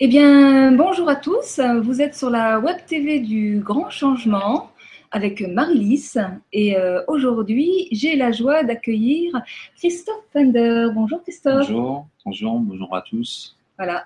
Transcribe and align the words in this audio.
Eh 0.00 0.06
bien, 0.06 0.72
bonjour 0.72 1.08
à 1.08 1.16
tous. 1.16 1.60
Vous 1.82 2.00
êtes 2.00 2.14
sur 2.14 2.30
la 2.30 2.60
web 2.60 2.76
TV 2.86 3.18
du 3.18 3.60
Grand 3.64 3.90
Changement 3.90 4.70
avec 5.10 5.40
Marie-Lys. 5.40 6.18
Et 6.52 6.76
euh, 6.76 7.02
aujourd'hui, 7.08 7.88
j'ai 7.90 8.14
la 8.14 8.30
joie 8.30 8.62
d'accueillir 8.62 9.32
Christophe 9.76 10.22
Fender. 10.32 10.88
Bonjour 10.94 11.22
Christophe. 11.22 11.68
Bonjour, 11.68 12.06
bonjour, 12.24 12.60
bonjour 12.60 12.94
à 12.96 13.02
tous. 13.02 13.56
Voilà. 13.76 14.04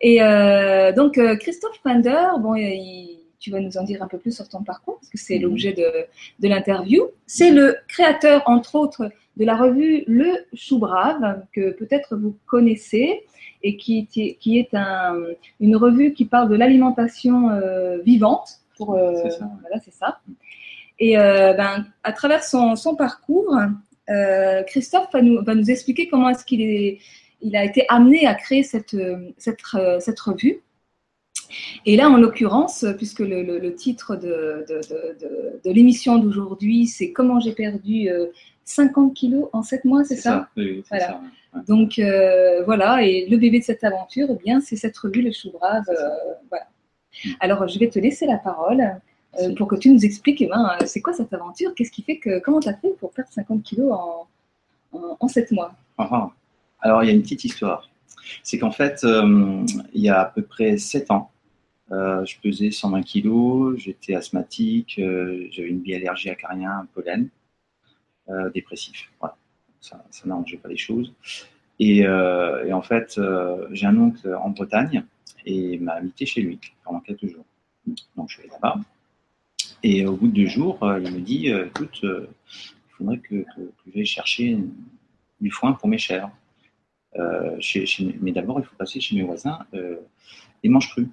Et 0.00 0.22
euh, 0.22 0.92
donc, 0.92 1.18
euh, 1.18 1.36
Christophe 1.36 1.78
Fender, 1.82 2.24
bon, 2.40 2.54
il- 2.54 3.18
tu 3.38 3.50
vas 3.50 3.58
nous 3.60 3.76
en 3.76 3.82
dire 3.82 4.00
un 4.02 4.06
peu 4.06 4.18
plus 4.18 4.34
sur 4.36 4.48
ton 4.48 4.62
parcours, 4.62 4.98
parce 5.00 5.10
que 5.10 5.18
c'est 5.18 5.36
Mhm. 5.36 5.42
l'objet 5.42 5.72
de, 5.72 5.84
de 6.38 6.48
l'interview. 6.48 7.08
C'est 7.26 7.50
le 7.50 7.76
créateur, 7.88 8.42
entre 8.46 8.76
autres, 8.76 9.10
de 9.36 9.44
la 9.44 9.56
revue 9.56 10.04
Le 10.06 10.30
Chou 10.54 10.78
Brave, 10.78 11.42
que 11.52 11.70
peut-être 11.72 12.16
vous 12.16 12.36
connaissez, 12.46 13.22
et 13.62 13.76
qui, 13.76 14.06
qui- 14.06 14.58
est 14.58 14.74
un- 14.74 15.16
une 15.60 15.76
revue 15.76 16.12
qui 16.12 16.24
parle 16.24 16.48
de 16.50 16.56
l'alimentation 16.56 17.48
euh, 17.50 17.98
vivante. 17.98 18.48
Pour, 18.76 18.94
euh, 18.94 19.12
C'est 19.22 19.30
ça. 19.30 19.48
Voilà, 19.60 19.78
c'est 19.84 19.92
ça. 19.94 20.20
Et 20.98 21.18
euh, 21.18 21.52
ben, 21.54 21.86
à 22.02 22.12
travers 22.12 22.42
son, 22.44 22.76
son 22.76 22.94
parcours, 22.96 23.56
Christophe 24.66 25.08
va 25.12 25.22
nous, 25.22 25.42
va 25.42 25.54
nous 25.54 25.70
expliquer 25.70 26.08
comment 26.08 26.28
est-ce 26.28 26.44
qu'il 26.44 26.60
est, 26.60 26.98
il 27.40 27.56
a 27.56 27.64
été 27.64 27.86
amené 27.88 28.26
à 28.26 28.34
créer 28.34 28.62
cette, 28.62 28.96
cette, 29.38 29.60
cette 30.00 30.20
revue. 30.20 30.60
Et 31.86 31.96
là, 31.96 32.08
en 32.08 32.16
l'occurrence, 32.16 32.84
puisque 32.96 33.20
le, 33.20 33.42
le- 33.42 33.58
le 33.58 33.74
titre 33.74 34.16
de, 34.16 34.64
de, 34.68 35.60
de- 35.64 35.70
l'émission 35.70 36.18
d'aujourd'hui, 36.18 36.86
c'est 36.86 37.12
Comment 37.12 37.40
j'ai 37.40 37.52
perdu 37.52 38.08
50 38.64 39.14
kilos 39.14 39.48
en 39.52 39.62
7 39.62 39.84
mois, 39.84 40.04
c'est 40.04 40.16
ça, 40.16 40.48
Oui, 40.56 40.64
oui, 40.70 40.82
c'est 40.84 40.96
Voilà. 40.96 41.06
ça. 41.06 41.20
ouais. 41.20 41.62
Donc 41.68 41.98
euh, 41.98 42.62
voilà, 42.64 43.02
et 43.04 43.26
le 43.28 43.36
bébé 43.36 43.58
de 43.60 43.64
cette 43.64 43.84
aventure, 43.84 44.28
eh 44.30 44.42
bien, 44.42 44.60
c'est 44.60 44.76
cette 44.76 44.96
revue, 44.96 45.20
le 45.22 45.32
chou 45.32 45.50
brave. 45.52 45.84
Ça. 45.86 45.92
euh, 45.92 46.34
voilà. 46.48 46.66
Mm. 47.24 47.28
Alors, 47.40 47.68
je 47.68 47.78
vais 47.78 47.88
te 47.90 47.98
laisser 47.98 48.26
la 48.26 48.38
parole 48.38 48.80
euh, 49.40 49.54
pour 49.56 49.68
que 49.68 49.76
tu 49.76 49.90
nous 49.90 50.04
expliques, 50.04 50.40
eh 50.40 50.46
ben, 50.46 50.76
c'est 50.86 51.02
quoi 51.02 51.12
cette 51.12 51.32
aventure 51.32 51.74
Qu'est-ce 51.74 51.90
qui 51.90 52.02
fait 52.02 52.18
que, 52.18 52.38
comment 52.40 52.60
tu 52.60 52.68
as 52.68 52.74
fait 52.74 52.90
pour 52.98 53.10
perdre 53.12 53.30
50 53.32 53.62
kilos 53.62 53.92
en, 53.92 54.26
en, 54.92 55.16
en 55.20 55.28
7 55.28 55.50
mois? 55.52 55.74
Enfin, 55.98 56.30
alors, 56.80 57.02
il 57.02 57.08
y 57.08 57.10
a 57.10 57.14
une 57.14 57.22
petite 57.22 57.44
histoire. 57.44 57.90
C'est 58.42 58.58
qu'en 58.58 58.70
fait, 58.70 59.04
il 59.04 60.00
y 60.02 60.08
a 60.08 60.20
à 60.20 60.24
peu 60.26 60.42
près 60.42 60.78
7 60.78 61.10
ans, 61.10 61.30
je 61.90 62.34
pesais 62.42 62.70
120 62.70 63.02
kilos, 63.02 63.76
j'étais 63.78 64.14
asthmatique, 64.14 64.94
j'avais 64.96 65.68
une 65.68 65.80
biallergie 65.80 66.30
acarien, 66.30 66.70
un 66.70 66.86
pollen, 66.94 67.28
euh, 68.28 68.50
dépressif. 68.50 69.10
Voilà. 69.20 69.36
Ça, 69.80 70.04
ça 70.10 70.28
n'arrangeait 70.28 70.58
pas 70.58 70.68
les 70.68 70.76
choses. 70.76 71.12
Et, 71.78 72.06
euh, 72.06 72.64
et 72.64 72.72
en 72.72 72.82
fait, 72.82 73.18
euh, 73.18 73.66
j'ai 73.72 73.86
un 73.86 73.98
oncle 73.98 74.32
en 74.34 74.50
Bretagne 74.50 75.04
et 75.44 75.74
il 75.74 75.82
m'a 75.82 75.96
invité 75.96 76.26
chez 76.26 76.40
lui 76.40 76.60
pendant 76.84 77.00
quelques 77.00 77.26
jours. 77.26 77.44
Donc, 78.16 78.30
je 78.30 78.40
allé 78.40 78.48
là-bas. 78.50 78.78
Et 79.82 80.06
au 80.06 80.16
bout 80.16 80.28
de 80.28 80.34
deux 80.34 80.46
jours, 80.46 80.80
euh, 80.84 81.00
il 81.00 81.12
me 81.12 81.20
dit 81.20 81.50
euh, 81.50 81.66
écoute, 81.66 81.98
il 82.02 82.92
faudrait 82.96 83.18
que, 83.18 83.34
que, 83.34 83.60
que 83.60 83.90
j'aille 83.92 84.06
chercher 84.06 84.58
du 85.40 85.50
foin 85.50 85.72
pour 85.72 85.88
mes. 85.88 85.98
Euh, 87.16 87.56
chez, 87.58 87.84
chez 87.84 88.16
mais 88.20 88.32
d'abord, 88.32 88.60
il 88.60 88.64
faut 88.64 88.76
passer 88.76 89.00
chez 89.00 89.16
mes 89.16 89.22
voisins 89.22 89.58
et 90.62 90.68
mange 90.68 90.88
cru. 90.88 91.08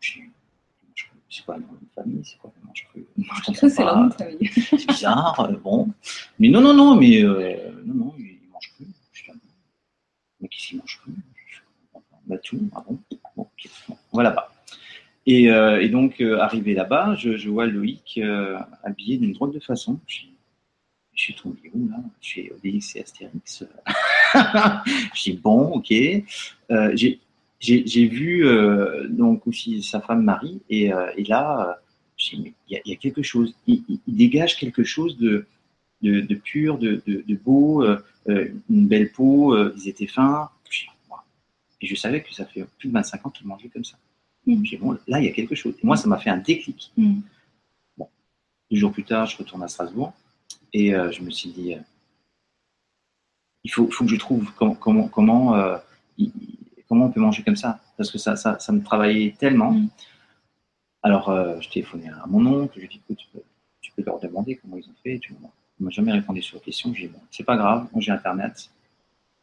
Je 0.00 0.20
cru, 1.30 1.36
C'est 1.36 1.44
quoi 1.44 1.56
le 1.56 1.62
nom 1.62 1.68
de 1.80 1.88
famille 1.94 2.24
C'est 2.24 2.38
quoi 2.38 2.52
le 2.62 2.72
cru 2.72 3.06
Moi, 3.16 3.26
je 3.38 3.44
comprends 3.44 3.68
C'est 3.68 3.82
pas. 3.84 3.96
nom 3.96 4.06
de 4.06 4.14
famille. 4.14 4.48
C'est 4.78 4.86
bizarre, 4.86 5.40
euh, 5.40 5.56
bon. 5.56 5.88
Mais 6.38 6.48
non, 6.48 6.60
non, 6.60 6.74
non, 6.74 6.96
mais 6.96 7.22
euh, 7.22 7.72
non, 7.84 7.94
non, 7.94 8.14
il, 8.18 8.26
il 8.42 8.48
mange. 8.52 8.72
Je 9.12 9.22
ah 9.28 9.32
bon. 9.34 9.40
mais 10.40 10.48
qu'est-ce 10.48 10.68
qu'il 10.68 10.78
mange 10.78 11.00
Je 11.46 11.60
pas. 11.92 12.00
Bah 12.26 12.38
tout, 12.38 12.60
ah 12.74 12.84
bon 12.86 12.98
Bon, 13.36 13.42
ok, 13.42 13.70
bon, 13.88 13.96
on 14.12 14.16
va 14.18 14.22
là-bas. 14.24 14.52
Et, 15.26 15.50
euh, 15.50 15.80
et 15.80 15.88
donc, 15.88 16.20
euh, 16.20 16.38
arrivé 16.40 16.74
là-bas, 16.74 17.14
je, 17.16 17.36
je 17.36 17.48
vois 17.48 17.66
Loïc 17.66 18.20
habillé 18.82 19.18
d'une 19.18 19.32
drôle 19.32 19.52
de 19.52 19.60
façon. 19.60 20.00
Je 20.06 20.22
je 21.12 21.24
suis 21.24 21.34
tombé 21.34 21.70
où 21.74 21.86
là? 21.88 21.96
Je 22.22 22.26
suis 22.28 22.50
Obélix 22.50 22.96
et 22.96 23.02
Astérix. 23.02 23.64
je 24.34 25.22
dis, 25.22 25.32
bon, 25.34 25.72
ok. 25.72 25.88
J'ai- 26.94 27.20
j'ai 27.60 27.86
j'ai 27.86 28.06
vu 28.08 28.46
euh, 28.46 29.06
donc 29.08 29.46
aussi 29.46 29.82
sa 29.82 30.00
femme 30.00 30.22
Marie, 30.24 30.60
et, 30.70 30.92
euh, 30.92 31.12
et 31.16 31.24
là, 31.24 31.70
euh, 31.70 31.74
il 32.32 32.52
y, 32.68 32.80
y 32.90 32.92
a 32.92 32.96
quelque 32.96 33.22
chose. 33.22 33.54
Il, 33.66 33.82
il- 33.88 34.00
il 34.06 34.16
dégage 34.16 34.56
quelque 34.58 34.82
chose 34.84 35.16
de, 35.18 35.46
de, 36.02 36.20
de 36.20 36.34
pur, 36.34 36.78
de, 36.78 37.02
de, 37.06 37.22
de 37.26 37.34
beau, 37.36 37.82
euh, 37.84 37.98
euh, 38.28 38.48
une 38.70 38.86
belle 38.88 39.12
peau, 39.12 39.54
euh, 39.54 39.74
ils 39.76 39.88
étaient 39.88 40.06
fins. 40.06 40.50
Et 41.82 41.86
je 41.86 41.94
savais 41.94 42.22
que 42.22 42.34
ça 42.34 42.44
fait 42.44 42.66
plus 42.78 42.88
de 42.90 42.92
25 42.94 43.26
ans 43.26 43.30
qu'il 43.30 43.46
mangeait 43.46 43.68
comme 43.70 43.84
ça. 43.84 43.96
Je 44.46 44.52
dis, 44.54 44.76
bon, 44.76 44.98
là, 45.08 45.18
il 45.20 45.24
y 45.24 45.28
a 45.28 45.32
quelque 45.32 45.54
chose. 45.54 45.74
Et 45.82 45.86
moi, 45.86 45.96
ça 45.96 46.08
m'a 46.08 46.18
fait 46.18 46.28
un 46.28 46.36
déclic. 46.36 46.92
Mm. 46.98 47.20
Deux 48.70 48.76
jours 48.76 48.92
plus 48.92 49.04
tard, 49.04 49.26
je 49.26 49.36
retourne 49.38 49.62
à 49.62 49.68
Strasbourg 49.68 50.12
et 50.74 50.94
euh, 50.94 51.10
je 51.10 51.22
me 51.22 51.30
suis 51.30 51.50
dit, 51.50 51.74
euh, 51.74 51.78
il 53.64 53.70
faut, 53.72 53.90
faut 53.90 54.04
que 54.04 54.10
je 54.10 54.16
trouve 54.16 54.52
comment, 54.56 54.74
comment, 54.74 55.08
comment, 55.08 55.54
euh, 55.56 55.78
il- 56.18 56.32
comment 56.90 57.06
on 57.06 57.10
peut 57.10 57.20
manger 57.20 57.44
comme 57.44 57.56
ça. 57.56 57.78
Parce 57.96 58.10
que 58.10 58.18
ça, 58.18 58.34
ça, 58.34 58.58
ça 58.58 58.72
me 58.72 58.82
travaillait 58.82 59.34
tellement. 59.38 59.72
Mm. 59.72 59.88
Alors, 61.02 61.30
euh, 61.30 61.58
je 61.60 61.70
téléphonais 61.70 62.08
à 62.08 62.26
mon 62.26 62.44
oncle, 62.44 62.72
je 62.74 62.80
lui 62.80 62.86
ai 62.86 62.88
dit, 62.88 63.00
écoute, 63.02 63.16
tu 63.16 63.28
peux, 63.32 63.42
tu 63.80 63.92
peux 63.92 64.02
leur 64.04 64.18
demander 64.18 64.56
comment 64.56 64.76
ils 64.76 64.84
ont 64.84 64.96
fait. 65.02 65.20
Tu 65.20 65.32
vois. 65.34 65.50
Il 65.78 65.84
m'a 65.84 65.90
jamais 65.90 66.12
répondu 66.12 66.42
sur 66.42 66.56
la 66.56 66.62
question. 66.62 66.92
J'ai 66.92 67.06
dit, 67.06 67.12
bon, 67.12 67.20
c'est 67.30 67.44
pas 67.44 67.56
grave, 67.56 67.86
j'ai 67.96 68.10
Internet. 68.10 68.70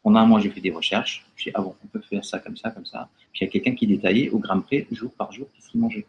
Pendant 0.02 0.20
un 0.20 0.26
mois, 0.26 0.40
j'ai 0.40 0.50
fait 0.50 0.60
des 0.60 0.70
recherches. 0.70 1.26
J'ai 1.36 1.50
dit, 1.50 1.56
ah 1.58 1.62
bon, 1.62 1.74
on 1.82 1.86
peut 1.88 2.02
faire 2.02 2.24
ça 2.24 2.38
comme 2.38 2.56
ça, 2.56 2.70
comme 2.70 2.84
ça. 2.84 3.08
Puis 3.32 3.40
il 3.40 3.44
y 3.46 3.48
a 3.48 3.50
quelqu'un 3.50 3.74
qui 3.74 3.86
détaillait 3.86 4.28
au 4.28 4.38
gramme 4.38 4.62
près, 4.62 4.86
jour 4.92 5.10
par 5.12 5.32
jour, 5.32 5.46
qu'est-ce 5.54 5.70
qu'il 5.70 5.80
mangeait. 5.80 6.06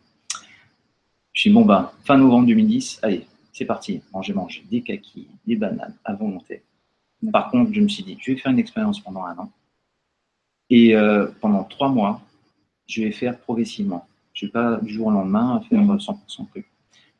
Je 1.32 1.42
suis 1.42 1.50
bon, 1.52 1.64
bah, 1.64 1.94
fin 2.04 2.18
novembre 2.18 2.48
2010, 2.48 3.00
allez, 3.02 3.26
c'est 3.54 3.66
parti. 3.66 4.02
Manger, 4.14 4.34
manger 4.34 4.66
des 4.70 4.82
kakis, 4.82 5.30
des 5.48 5.56
bananes 5.56 5.96
à 6.04 6.14
volonté. 6.14 6.64
Par 7.32 7.50
contre, 7.50 7.74
je 7.74 7.80
me 7.80 7.88
suis 7.88 8.04
dit, 8.04 8.18
je 8.20 8.34
vais 8.34 8.38
faire 8.38 8.52
une 8.52 8.60
expérience 8.60 9.00
pendant 9.00 9.24
un 9.24 9.38
an. 9.38 9.50
Et 10.70 10.96
euh, 10.96 11.28
pendant 11.42 11.64
trois 11.64 11.90
mois, 11.90 12.22
je 12.88 13.04
vais 13.04 13.12
faire 13.12 13.38
progressivement. 13.40 14.08
Je 14.34 14.46
ne 14.46 14.50
vais 14.50 14.54
pas 14.54 14.78
du 14.82 14.94
jour 14.94 15.08
au 15.08 15.12
lendemain 15.12 15.62
faire 15.70 15.82
Mhm. 15.82 15.92
euh, 15.92 15.98
100% 15.98 16.46
cru. 16.50 16.66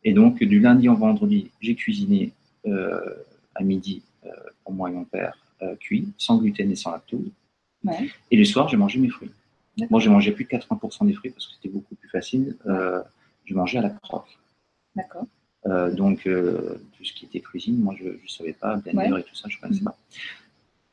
Et 0.04 0.14
donc, 0.14 0.42
du 0.44 0.60
lundi 0.60 0.88
au 0.88 0.96
vendredi, 0.96 1.52
j'ai 1.60 1.76
cuisiné 1.76 2.32
euh, 2.66 3.00
à 3.56 3.64
midi 3.64 4.02
euh, 4.26 4.30
pour 4.64 4.74
moi 4.74 4.90
et 4.90 4.94
mon 4.94 5.04
père, 5.06 5.38
euh, 5.62 5.76
cuit, 5.76 6.08
sans 6.18 6.38
gluten 6.38 6.72
et 6.72 6.76
sans 6.76 6.92
lactose. 6.92 7.32
Ouais. 7.84 8.10
Et 8.32 8.38
le 8.38 8.46
soir, 8.46 8.70
j'ai 8.70 8.78
mangé 8.78 9.00
mes 9.00 9.10
fruits. 9.10 9.32
Moi, 9.90 10.00
j'ai 10.02 10.10
mangé 10.10 10.32
plus 10.32 10.44
de 10.44 10.50
80% 10.50 11.06
des 11.08 11.14
fruits 11.14 11.32
parce 11.32 11.48
que 11.48 11.54
c'était 11.54 11.70
beaucoup 11.70 11.96
plus 11.96 12.10
facile. 12.10 12.58
Je 13.46 13.54
mangeais 13.54 13.78
à 13.78 13.82
la 13.82 13.90
croque. 13.90 14.38
D'accord. 14.96 15.26
Euh, 15.66 15.90
donc, 15.94 16.28
euh, 16.28 16.76
tout 16.98 17.04
ce 17.06 17.14
qui 17.14 17.26
était 17.26 17.40
cuisine, 17.40 17.78
moi, 17.80 17.96
je 17.98 18.10
ne 18.10 18.28
savais 18.28 18.52
pas, 18.54 18.76
blender 18.76 19.20
et 19.20 19.24
tout 19.24 19.36
ça, 19.36 19.48
je 19.48 19.56
ne 19.58 19.62
connaissais 19.62 19.80
Mhm. 19.82 19.86
pas. 19.86 19.98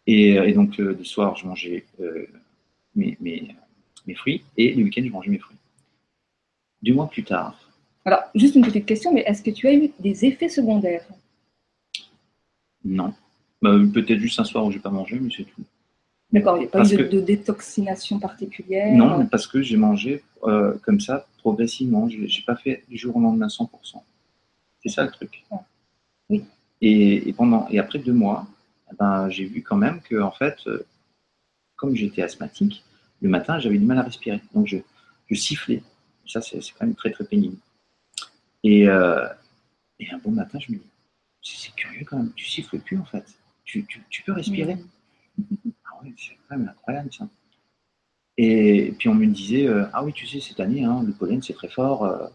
Et, 0.06 0.30
et 0.34 0.52
donc, 0.52 0.78
euh, 0.78 0.94
le 0.96 1.02
soir, 1.04 1.34
je 1.36 1.46
mangeais 1.46 1.84
mes, 2.96 3.16
mes, 3.20 3.54
mes 4.06 4.14
fruits 4.14 4.42
et 4.56 4.74
le 4.74 4.84
week-end, 4.84 5.02
je 5.04 5.10
mangeais 5.10 5.30
mes 5.30 5.38
fruits. 5.38 5.56
Deux 6.82 6.94
mois 6.94 7.08
plus 7.08 7.24
tard, 7.24 7.58
Alors, 8.04 8.20
juste 8.34 8.54
une 8.54 8.64
petite 8.64 8.86
question, 8.86 9.12
mais 9.12 9.22
est-ce 9.26 9.42
que 9.42 9.50
tu 9.50 9.66
as 9.68 9.74
eu 9.74 9.90
des 10.00 10.24
effets 10.24 10.48
secondaires? 10.48 11.06
Non. 12.84 13.12
Bah, 13.62 13.76
Peut-être 13.92 14.18
juste 14.18 14.38
un 14.38 14.44
soir 14.44 14.64
où 14.64 14.70
je 14.70 14.76
n'ai 14.76 14.82
pas 14.82 14.90
mangé, 14.90 15.18
mais 15.18 15.30
c'est 15.34 15.44
tout. 15.44 15.62
D'accord, 16.32 16.56
il 16.56 16.60
n'y 16.60 16.66
a 16.66 16.68
pas 16.68 16.78
Parce 16.78 16.92
eu 16.92 16.96
de, 16.96 17.02
que- 17.04 17.08
de 17.16 17.20
détoxination 17.20 18.18
particulière? 18.18 18.94
Non, 18.96 19.26
parce 19.26 19.46
que 19.46 19.62
j'ai 19.62 19.76
mangé 19.76 20.22
euh, 20.44 20.76
comme 20.82 21.00
ça, 21.00 21.26
progressivement. 21.38 22.08
Je 22.08 22.18
n'ai 22.18 22.44
pas 22.46 22.56
fait 22.56 22.84
du 22.88 22.96
jour 22.96 23.16
au 23.16 23.20
lendemain 23.20 23.46
100%. 23.46 23.68
C'est 24.82 24.88
ça 24.90 25.04
le 25.04 25.10
truc. 25.10 25.44
Oui. 26.28 26.44
Et, 26.80 27.28
et 27.28 27.32
pendant, 27.32 27.66
et 27.70 27.78
après 27.78 27.98
deux 27.98 28.12
mois, 28.12 28.46
eh 28.92 28.96
ben, 28.98 29.28
j'ai 29.30 29.44
vu 29.46 29.62
quand 29.62 29.76
même 29.76 30.00
que, 30.02 30.20
en 30.20 30.30
fait, 30.32 30.56
euh, 30.66 30.84
comme 31.76 31.94
j'étais 31.94 32.22
asthmatique, 32.22 32.84
le 33.20 33.28
matin, 33.28 33.58
j'avais 33.58 33.78
du 33.78 33.84
mal 33.84 33.98
à 33.98 34.02
respirer. 34.02 34.40
Donc, 34.54 34.66
je, 34.66 34.78
je 35.28 35.34
sifflais. 35.34 35.82
Ça, 36.26 36.40
c'est 36.40 36.58
quand 36.58 36.86
même 36.86 36.94
très, 36.94 37.10
très 37.10 37.24
pénible. 37.24 37.56
Et, 38.64 38.88
euh, 38.88 39.26
et 40.00 40.10
un 40.10 40.18
bon 40.18 40.32
matin, 40.32 40.58
je 40.58 40.72
me 40.72 40.78
dis, 40.78 40.84
c'est 41.42 41.74
curieux 41.74 42.04
quand 42.04 42.16
même, 42.16 42.32
tu 42.34 42.44
siffles 42.46 42.78
plus, 42.80 42.98
en 42.98 43.04
fait. 43.04 43.24
Tu, 43.64 43.84
tu, 43.86 44.02
tu 44.10 44.22
peux 44.22 44.32
respirer. 44.32 44.76
Ah 45.84 46.02
ouais, 46.02 46.14
c'est 46.16 46.36
quand 46.48 46.56
même 46.56 46.68
incroyable 46.68 47.12
ça. 47.12 47.28
Et 48.38 48.94
puis 48.98 49.08
on 49.08 49.14
me 49.14 49.26
disait, 49.26 49.66
euh, 49.66 49.86
ah 49.92 50.02
oui, 50.02 50.12
tu 50.12 50.26
sais, 50.26 50.40
cette 50.40 50.60
année, 50.60 50.84
hein, 50.84 51.02
le 51.06 51.12
pollen 51.12 51.42
c'est 51.42 51.54
très 51.54 51.68
fort, 51.68 52.04
euh, 52.04 52.26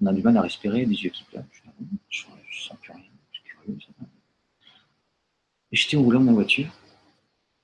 on 0.00 0.06
a 0.06 0.12
du 0.12 0.22
mal 0.22 0.36
à 0.36 0.42
respirer, 0.42 0.86
des 0.86 0.94
yeux 0.94 1.10
qui 1.10 1.24
pleurent. 1.24 1.44
Je, 1.50 1.62
Ah 1.66 1.72
je, 2.08 2.24
je 2.50 2.62
sens 2.62 2.76
plus 2.80 2.92
rien, 2.92 3.02
c'est 3.32 3.42
curieux 3.42 3.78
ça. 3.80 4.06
J'étais 5.72 5.96
au 5.96 6.04
volant 6.04 6.20
de 6.20 6.26
ma 6.26 6.32
voiture, 6.32 6.72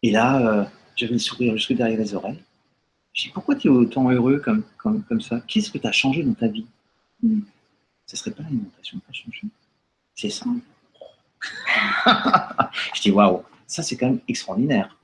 et 0.03 0.11
là, 0.11 0.71
j'avais 1.03 1.15
le 1.15 1.19
sourire 1.19 1.57
jusque 1.57 1.73
derrière 1.73 1.99
les 1.99 2.15
oreilles. 2.15 2.43
Je 3.13 3.25
dis, 3.25 3.29
pourquoi 3.31 3.57
tu 3.57 3.67
es 3.67 3.71
autant 3.71 4.09
heureux 4.11 4.39
comme, 4.39 4.63
comme, 4.79 5.03
comme 5.03 5.21
ça? 5.21 5.41
Qu'est-ce 5.47 5.71
que 5.71 5.79
tu 5.79 5.87
as 5.87 5.93
changé 5.93 6.23
dans 6.23 6.35
ta 6.35 6.47
vie? 6.47 6.67
Mm. 7.23 7.41
Ce 8.07 8.17
serait 8.17 8.31
pas 8.31 8.43
l'alimentation 8.43 8.99
qui 8.99 9.05
a 9.09 9.13
changé 9.13 9.43
C'est 10.15 10.31
ça. 10.31 10.47
je 12.95 13.01
dis, 13.01 13.11
waouh, 13.11 13.43
ça 13.67 13.83
c'est 13.83 13.97
quand 13.97 14.07
même 14.07 14.21
extraordinaire. 14.29 14.97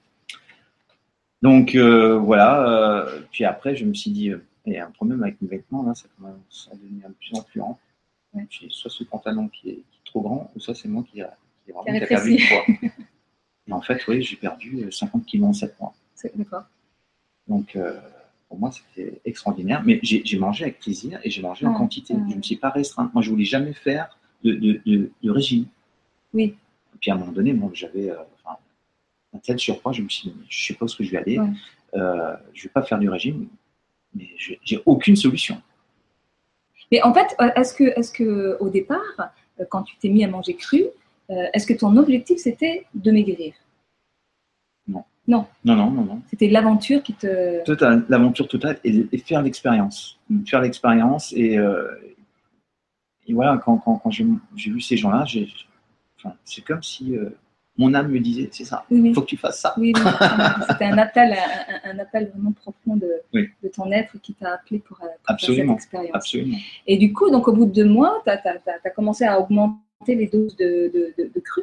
Donc 1.43 1.75
euh, 1.75 2.17
voilà, 2.19 2.69
euh, 2.69 3.23
puis 3.31 3.45
après 3.45 3.77
je 3.77 3.85
me 3.85 3.95
suis 3.95 4.11
dit, 4.11 4.31
euh, 4.31 4.45
il 4.67 4.75
y 4.75 4.77
a 4.77 4.87
un 4.87 4.91
problème 4.91 5.23
avec 5.23 5.41
mes 5.41 5.49
vêtements, 5.49 5.83
là, 5.83 5.95
ça 5.95 6.07
commence 6.17 6.69
à 6.73 6.77
devenir 6.77 7.09
de 7.09 7.15
plus 7.15 7.35
en 7.35 7.43
plus. 7.43 7.61
Ouais. 7.61 8.47
J'ai 8.51 8.69
soit 8.71 8.91
ce 8.91 9.05
pantalon 9.05 9.49
qui 9.49 9.71
est, 9.71 9.75
qui 9.75 9.99
est 9.99 10.05
trop 10.05 10.21
grand, 10.21 10.51
ou 10.55 10.61
soit 10.61 10.75
c'est 10.75 10.89
moi 10.89 11.05
qui, 11.11 11.23
a, 11.23 11.37
qui, 11.65 11.71
est 11.71 11.73
vraiment, 11.73 11.99
Qui 11.99 12.05
a 12.05 12.07
perdu 12.07 12.37
du 12.37 12.45
poids. 12.47 12.91
Et 13.69 13.73
en 13.73 13.81
fait, 13.83 14.07
oui, 14.09 14.23
j'ai 14.23 14.37
perdu 14.37 14.85
euh, 14.85 14.91
50 14.91 15.27
kilos 15.27 15.49
en 15.49 15.53
7 15.53 15.79
mois. 15.81 15.95
D'accord. 16.35 16.65
Donc 17.47 17.77
euh, 17.77 17.99
pour 18.49 18.59
moi, 18.59 18.71
c'était 18.73 19.21
extraordinaire. 19.25 19.83
Mais 19.85 20.01
j'ai 20.03 20.39
mangé 20.39 20.65
avec 20.65 20.81
plaisir 20.81 21.21
et 21.23 21.31
j'ai 21.31 21.43
mangé 21.43 21.67
en 21.67 21.75
quantité. 21.75 22.15
Je 22.15 22.33
ne 22.33 22.37
me 22.37 22.43
suis 22.43 22.57
pas 22.57 22.71
restreint. 22.71 23.11
Moi, 23.15 23.23
je 23.23 23.31
voulais 23.31 23.45
jamais 23.45 23.73
faire 23.75 24.19
de, 24.43 24.53
de, 24.53 24.81
de, 24.87 25.11
de 25.23 25.31
régime. 25.31 25.67
Oui. 26.33 26.55
Et 26.95 26.99
puis 27.01 27.11
à 27.11 27.15
un 27.15 27.19
moment 27.19 27.33
donné, 27.33 27.55
j'avais 27.75 28.11
euh, 28.11 28.17
un 29.35 29.39
tel 29.39 29.59
surpoids, 29.59 29.93
je 29.93 30.03
me 30.03 30.09
suis 30.09 30.31
dit, 30.31 30.37
je 30.49 30.67
sais 30.67 30.75
pas 30.75 30.87
où 30.87 30.89
je 31.03 31.11
vais 31.11 31.19
aller. 31.19 31.39
Ouais. 31.39 31.49
Euh, 31.95 32.35
je 32.55 32.65
vais 32.65 32.69
pas 32.71 32.83
faire 32.83 32.99
du 32.99 33.09
régime, 33.09 33.49
mais 34.15 34.29
je- 34.37 34.55
j'ai 34.65 34.81
aucune 34.87 35.17
solution. 35.17 35.61
Mais 36.91 37.03
en 37.03 37.13
fait, 37.13 37.35
euh, 37.41 37.51
est-ce 37.57 37.75
que, 37.75 37.85
est-ce 37.99 38.11
que 38.13 38.57
au 38.61 38.71
départ, 38.71 39.01
euh, 39.61 39.65
quand 39.71 39.83
tu 39.83 39.97
t'es 39.99 40.09
mis 40.09 40.25
à 40.25 40.29
manger 40.29 40.55
cru, 40.57 40.85
euh, 41.31 41.47
est-ce 41.53 41.67
que 41.67 41.75
ton 41.75 41.97
objectif 41.97 42.39
c'était 42.39 42.87
de 42.95 43.11
maigrir? 43.11 43.55
Non, 45.29 45.47
non, 45.63 45.75
non, 45.77 45.91
non. 45.91 46.23
C'était 46.31 46.49
l'aventure 46.49 47.03
qui 47.03 47.13
te. 47.13 47.63
Total, 47.65 48.03
l'aventure 48.09 48.49
totale 48.49 48.79
et, 48.83 49.07
et 49.13 49.19
faire 49.19 49.43
l'expérience. 49.43 50.19
Mm. 50.31 50.47
Faire 50.47 50.63
l'expérience 50.63 51.35
et, 51.37 51.59
euh, 51.59 51.87
et 53.27 53.35
voilà, 53.35 53.59
quand, 53.59 53.77
quand, 53.77 53.97
quand 53.97 54.11
j'ai 54.11 54.27
j'ai 54.57 54.71
vu 54.71 54.81
ces 54.81 54.97
gens-là, 54.97 55.27
j'ai- 55.27 55.53
enfin, 56.17 56.35
c'est 56.45 56.65
comme 56.65 56.83
si 56.83 57.15
euh, 57.15 57.29
mon 57.77 57.93
âme 57.93 58.09
me 58.09 58.21
disait, 58.21 58.49
c'est 58.53 58.65
ça, 58.65 58.87
oui. 58.91 59.11
il 59.11 59.15
faut 59.15 59.21
que 59.21 59.27
tu 59.27 59.37
fasses 59.37 59.61
ça. 59.61 59.75
Oui. 59.77 59.93
C'était 60.71 60.87
un 60.87 60.97
appel, 60.97 61.37
un, 61.85 61.99
appel 61.99 62.31
vraiment 62.35 62.53
profond 62.53 62.97
de, 62.97 63.09
Oui. 63.35 63.51
de 63.63 63.69
ton 63.69 63.93
être 63.93 64.19
qui 64.23 64.33
t'a 64.33 64.55
appelé 64.55 64.79
pour, 64.79 64.97
faire 64.97 65.11
cette 65.39 65.59
expérience. 65.71 66.11
Absolument. 66.15 66.57
Et 66.87 66.97
du 66.97 67.13
coup, 67.13 67.31
donc 67.31 67.47
au 67.49 67.53
bout 67.53 67.67
de 67.67 67.73
deux 67.73 67.85
mois, 67.85 68.23
tu 68.25 68.31
as, 68.31 68.91
commencé 68.91 69.27
à 69.27 69.39
augmenter 69.39 69.77
les 70.07 70.27
doses 70.27 70.57
de, 70.57 70.91
de, 70.93 71.15
de, 71.19 71.31
de 71.35 71.41
cru. 71.41 71.63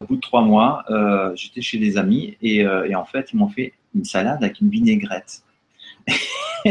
Au 0.00 0.06
bout 0.06 0.16
de 0.16 0.20
trois 0.20 0.42
mois, 0.42 0.84
euh, 0.90 1.34
j'étais 1.36 1.60
chez 1.60 1.78
des 1.78 1.96
amis 1.96 2.36
et, 2.42 2.64
euh, 2.64 2.84
et 2.84 2.94
en 2.94 3.04
fait, 3.04 3.32
ils 3.32 3.36
m'ont 3.36 3.48
fait 3.48 3.72
une 3.94 4.04
salade 4.04 4.42
avec 4.42 4.60
une 4.60 4.68
vinaigrette. 4.68 5.42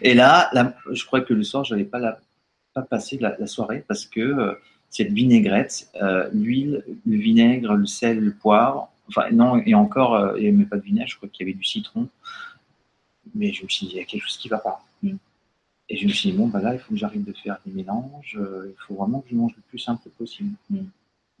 et 0.00 0.14
là, 0.14 0.48
là, 0.52 0.74
je 0.90 1.04
crois 1.04 1.20
que 1.20 1.34
le 1.34 1.42
soir, 1.42 1.64
je 1.64 1.74
n'allais 1.74 1.84
pas, 1.84 1.98
la, 1.98 2.20
pas 2.72 2.82
passer 2.82 3.18
la, 3.18 3.36
la 3.38 3.46
soirée 3.46 3.84
parce 3.86 4.06
que 4.06 4.20
euh, 4.20 4.54
cette 4.88 5.12
vinaigrette, 5.12 5.90
l'huile, 6.32 6.82
le 7.04 7.16
vinaigre, 7.16 7.74
le 7.74 7.84
sel, 7.84 8.20
le 8.20 8.32
poivre, 8.32 8.90
enfin 9.08 9.30
non, 9.32 9.60
et 9.66 9.74
encore, 9.74 10.36
il 10.36 10.42
n'y 10.42 10.48
avait 10.48 10.56
même 10.56 10.68
pas 10.68 10.78
de 10.78 10.82
vinaigre, 10.82 11.08
je 11.08 11.16
crois 11.16 11.28
qu'il 11.28 11.46
y 11.46 11.50
avait 11.50 11.58
du 11.58 11.64
citron. 11.64 12.08
Mais 13.34 13.52
je 13.52 13.64
me 13.64 13.68
suis 13.68 13.86
dit, 13.86 13.92
il 13.92 13.98
y 13.98 14.00
a 14.00 14.04
quelque 14.04 14.22
chose 14.22 14.38
qui 14.38 14.48
ne 14.48 14.54
va 14.54 14.60
pas. 14.60 14.82
Mm. 15.02 15.16
Et 15.90 15.96
je 15.96 16.06
me 16.06 16.12
suis 16.12 16.30
dit, 16.30 16.36
bon, 16.36 16.48
bah 16.48 16.60
là, 16.60 16.74
il 16.74 16.80
faut 16.80 16.90
que 16.90 16.96
j'arrête 16.96 17.24
de 17.24 17.32
faire 17.32 17.58
des 17.64 17.72
mélanges, 17.72 18.36
euh, 18.38 18.70
il 18.70 18.76
faut 18.86 18.94
vraiment 18.94 19.20
que 19.20 19.30
je 19.30 19.34
mange 19.34 19.52
le 19.56 19.62
plus 19.68 19.78
simple 19.78 20.08
possible. 20.10 20.54
Mm. 20.70 20.80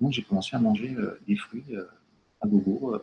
Donc 0.00 0.12
j'ai 0.12 0.22
commencé 0.22 0.56
à 0.56 0.58
manger 0.58 0.94
euh, 0.96 1.20
des 1.26 1.36
fruits 1.36 1.64
euh, 1.72 1.84
à 2.40 2.46
gogo, 2.46 2.96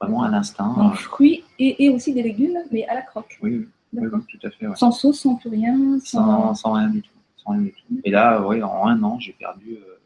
vraiment 0.00 0.22
à 0.24 0.30
l'instinct. 0.30 0.92
Fruits 0.94 1.44
et, 1.58 1.84
et 1.84 1.90
aussi 1.90 2.12
des 2.12 2.22
légumes, 2.22 2.58
mais 2.70 2.86
à 2.86 2.94
la 2.94 3.02
croque. 3.02 3.38
oui, 3.42 3.66
oui, 3.92 4.08
tout 4.28 4.46
à 4.46 4.50
fait. 4.50 4.66
ouais. 4.66 4.76
Sans 4.76 4.92
sauce, 4.92 5.20
sans 5.20 5.36
plus 5.36 5.50
rien. 5.50 5.98
Sans, 6.00 6.24
Sans... 6.24 6.54
sans 6.54 6.72
rien 6.72 6.88
du 6.90 7.02
tout. 7.02 7.10
Sans 7.36 7.52
rien 7.52 7.62
du 7.62 7.72
tout. 7.72 8.00
Et 8.04 8.10
là, 8.10 8.46
oui, 8.46 8.62
en 8.62 8.86
un 8.86 9.02
an, 9.02 9.18
j'ai 9.18 9.32
perdu 9.32 9.76
euh, 9.76 9.98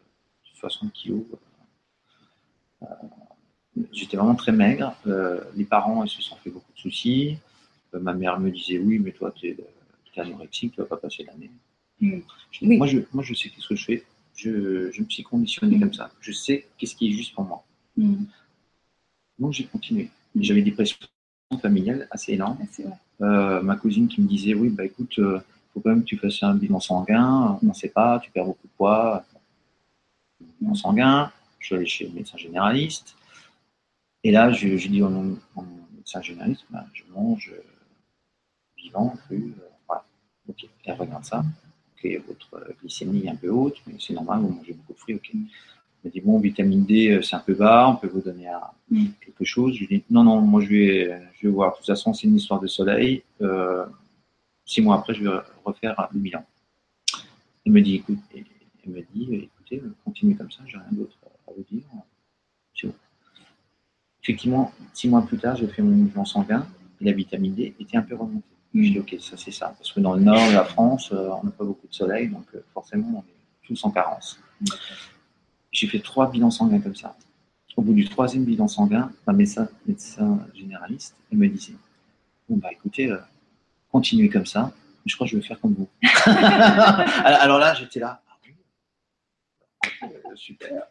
60 0.54 0.92
kilos. 0.92 1.24
J'étais 3.92 4.16
vraiment 4.16 4.34
très 4.34 4.52
maigre. 4.52 4.94
Les 5.56 5.64
parents 5.64 6.04
ils 6.04 6.10
se 6.10 6.22
sont 6.22 6.36
fait 6.36 6.50
beaucoup 6.50 6.72
de 6.72 6.78
soucis. 6.78 7.38
Ma 7.92 8.12
mère 8.12 8.38
me 8.38 8.50
disait 8.50 8.78
oui, 8.78 8.98
mais 8.98 9.12
toi, 9.12 9.32
tu 9.32 9.48
es, 9.48 9.56
anorexique, 10.20 10.74
tu 10.74 10.80
vas 10.80 10.86
pas 10.86 10.96
passer 10.96 11.24
l'année. 11.24 11.50
Mm. 12.00 12.20
Oui. 12.62 12.76
moi, 12.76 12.86
je, 12.86 12.98
moi, 13.12 13.22
je 13.22 13.34
sais 13.34 13.50
ce 13.56 13.68
que 13.68 13.76
je 13.76 13.84
fais. 13.84 14.04
Je, 14.34 14.90
je 14.90 15.02
me 15.02 15.08
suis 15.08 15.22
conditionné 15.22 15.76
Mm. 15.76 15.80
comme 15.80 15.94
ça. 15.94 16.10
Je 16.20 16.32
sais 16.32 16.66
qu'est-ce 16.76 16.94
qui 16.96 17.08
est 17.08 17.12
juste 17.12 17.34
pour 17.34 17.44
moi. 17.44 17.64
Mm. 17.96 18.24
Donc, 19.38 19.52
j'ai 19.52 19.64
continué. 19.64 20.10
J'avais 20.36 20.62
des 20.62 20.72
pressions 20.72 20.98
familiales 21.60 22.08
assez 22.10 22.32
énormes. 22.32 22.58
Euh, 23.20 23.62
ma 23.62 23.76
cousine 23.76 24.08
qui 24.08 24.20
me 24.20 24.26
disait 24.26 24.54
oui 24.54 24.70
bah 24.70 24.84
écoute 24.84 25.20
euh, 25.20 25.38
faut 25.72 25.78
quand 25.78 25.90
même 25.90 26.00
que 26.00 26.06
tu 26.08 26.16
fasses 26.16 26.42
un 26.42 26.56
bilan 26.56 26.80
sanguin 26.80 27.56
on 27.62 27.66
ne 27.66 27.72
sait 27.72 27.90
pas 27.90 28.18
tu 28.18 28.28
perds 28.32 28.46
beaucoup 28.46 28.66
de 28.66 28.72
poids 28.76 29.24
bilan 30.60 30.74
sanguin 30.74 31.30
je 31.60 31.66
suis 31.66 31.74
allé 31.76 31.86
chez 31.86 32.08
le 32.08 32.12
médecin 32.12 32.36
généraliste 32.38 33.14
et 34.24 34.32
là 34.32 34.50
je, 34.50 34.76
je 34.76 34.88
dis 34.88 35.00
au 35.00 35.08
médecin 35.94 36.20
généraliste 36.22 36.64
bah, 36.70 36.84
je 36.92 37.04
mange 37.14 37.52
euh, 37.54 37.62
vivant 38.78 39.10
cru 39.10 39.54
euh, 39.60 39.68
elle 40.86 40.94
regarde 40.94 41.24
ça 41.24 41.44
ok 41.96 42.22
votre 42.26 42.74
glycémie 42.80 43.24
est 43.26 43.30
un 43.30 43.36
peu 43.36 43.50
haute 43.50 43.80
mais 43.86 43.94
c'est 43.98 44.14
normal 44.14 44.40
vous 44.40 44.50
mangez 44.50 44.72
beaucoup 44.72 44.92
de 44.92 44.98
fruits 44.98 45.14
ok 45.16 45.30
elle 45.32 45.40
m'a 46.04 46.10
dit 46.10 46.20
bon 46.20 46.38
vitamine 46.38 46.84
D 46.84 47.10
euh, 47.10 47.22
c'est 47.22 47.36
un 47.36 47.40
peu 47.40 47.54
bas 47.54 47.88
on 47.88 47.96
peut 47.96 48.08
vous 48.08 48.20
donner 48.20 48.48
un, 48.48 48.60
Mm. 48.90 49.06
quelque 49.20 49.44
chose. 49.44 49.74
Je 49.74 49.80
lui 49.80 49.98
dis 49.98 50.04
non, 50.10 50.24
non, 50.24 50.40
moi 50.40 50.60
je 50.60 50.68
vais, 50.68 51.22
je 51.34 51.48
vais 51.48 51.52
voir. 51.52 51.72
De 51.72 51.76
toute 51.78 51.86
façon, 51.86 52.12
c'est 52.12 52.26
une 52.26 52.36
histoire 52.36 52.60
de 52.60 52.66
soleil. 52.66 53.22
Euh, 53.40 53.86
six 54.64 54.82
mois 54.82 54.96
après, 54.96 55.14
je 55.14 55.24
vais 55.24 55.38
refaire 55.64 56.08
le 56.12 56.20
bilan. 56.20 56.44
Elle 57.66 57.72
me 57.72 57.80
dit, 57.80 57.96
écoute, 57.96 58.18
elle 58.34 58.92
me 58.92 59.00
dit, 59.14 59.34
écoutez, 59.34 59.82
continuez 60.04 60.34
comme 60.34 60.50
ça, 60.50 60.62
j'ai 60.66 60.76
rien 60.76 60.92
d'autre 60.92 61.16
à 61.48 61.52
vous 61.56 61.64
dire. 61.70 61.82
C'est 62.74 62.86
bon. 62.86 62.94
Effectivement, 64.22 64.72
six 64.92 65.08
mois 65.08 65.22
plus 65.22 65.38
tard, 65.38 65.56
j'ai 65.56 65.66
fait 65.66 65.82
mon 65.82 66.04
bilan 66.04 66.24
sanguin 66.24 66.66
et 67.00 67.04
la 67.04 67.12
vitamine 67.12 67.54
D 67.54 67.74
était 67.80 67.96
un 67.96 68.02
peu 68.02 68.14
remontée. 68.14 68.44
Je 68.74 68.90
dis, 68.90 68.98
ok, 68.98 69.16
ça 69.20 69.36
c'est 69.36 69.52
ça. 69.52 69.74
Parce 69.78 69.92
que 69.92 70.00
dans 70.00 70.14
le 70.14 70.22
nord 70.22 70.48
de 70.48 70.52
la 70.52 70.64
France, 70.64 71.10
euh, 71.12 71.30
on 71.40 71.44
n'a 71.44 71.52
pas 71.52 71.64
beaucoup 71.64 71.86
de 71.86 71.94
soleil, 71.94 72.28
donc 72.28 72.46
euh, 72.54 72.64
forcément, 72.72 73.06
on 73.18 73.20
est 73.20 73.66
tous 73.66 73.84
en 73.84 73.90
carence. 73.90 74.40
J'ai 75.70 75.86
fait 75.86 76.00
trois 76.00 76.30
bilans 76.30 76.50
sanguins 76.50 76.80
comme 76.80 76.96
ça. 76.96 77.16
Au 77.76 77.82
bout 77.82 77.92
du 77.92 78.08
troisième 78.08 78.44
bilan 78.44 78.68
sanguin, 78.68 79.10
ma 79.26 79.32
médecin, 79.32 79.68
médecin 79.86 80.38
généraliste, 80.54 81.16
elle 81.30 81.38
me 81.38 81.48
disait 81.48 81.74
Bon, 82.48 82.56
bah 82.56 82.68
écoutez, 82.72 83.10
euh, 83.10 83.18
continuez 83.90 84.28
comme 84.28 84.46
ça, 84.46 84.72
je 85.06 85.14
crois 85.14 85.26
que 85.26 85.32
je 85.32 85.36
vais 85.36 85.42
faire 85.42 85.60
comme 85.60 85.74
vous. 85.74 85.88
alors, 87.24 87.58
là, 87.58 87.74
j'étais 87.74 88.00
là 88.00 88.22
Ah 88.28 88.34
oui 88.44 90.08
Super. 90.34 90.82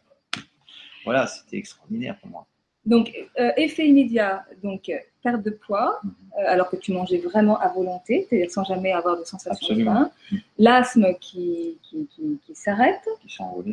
Voilà, 1.04 1.26
c'était 1.26 1.58
extraordinaire 1.58 2.18
pour 2.18 2.30
moi. 2.30 2.46
Donc, 2.84 3.12
euh, 3.38 3.50
effet 3.56 3.86
immédiat, 3.86 4.44
donc 4.62 4.90
perte 5.24 5.42
de 5.42 5.50
poids, 5.50 5.98
Mhm. 6.04 6.10
euh, 6.38 6.42
alors 6.54 6.68
que 6.70 6.76
tu 6.76 6.92
mangeais 6.92 7.18
vraiment 7.18 7.58
à 7.58 7.68
volonté, 7.78 8.26
t'es- 8.30 8.46
sans 8.48 8.62
jamais 8.72 8.92
avoir 8.92 9.18
de 9.18 9.24
sensation 9.24 9.74
de 9.74 9.82
faim. 9.84 10.10
Mhm. 10.30 10.38
L'asthme 10.58 11.06
qui, 11.20 11.78
qui, 11.82 12.06
qui- 12.12 12.38
qui 12.44 12.54
s'arrête. 12.54 13.06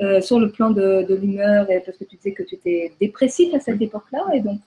Euh, 0.02 0.22
sur 0.22 0.40
le 0.40 0.50
plan 0.52 0.70
de, 0.72 1.06
de 1.10 1.16
l'humeur, 1.22 1.70
et 1.70 1.80
parce 1.86 1.98
que 2.00 2.06
tu 2.06 2.16
disais 2.16 2.34
que 2.34 2.44
tu 2.44 2.56
étais 2.56 2.94
dépressif 3.00 3.54
à 3.54 3.60
cette 3.60 3.78
Oui. 3.80 3.86
époque-là, 3.86 4.24
et 4.34 4.40
donc 4.48 4.60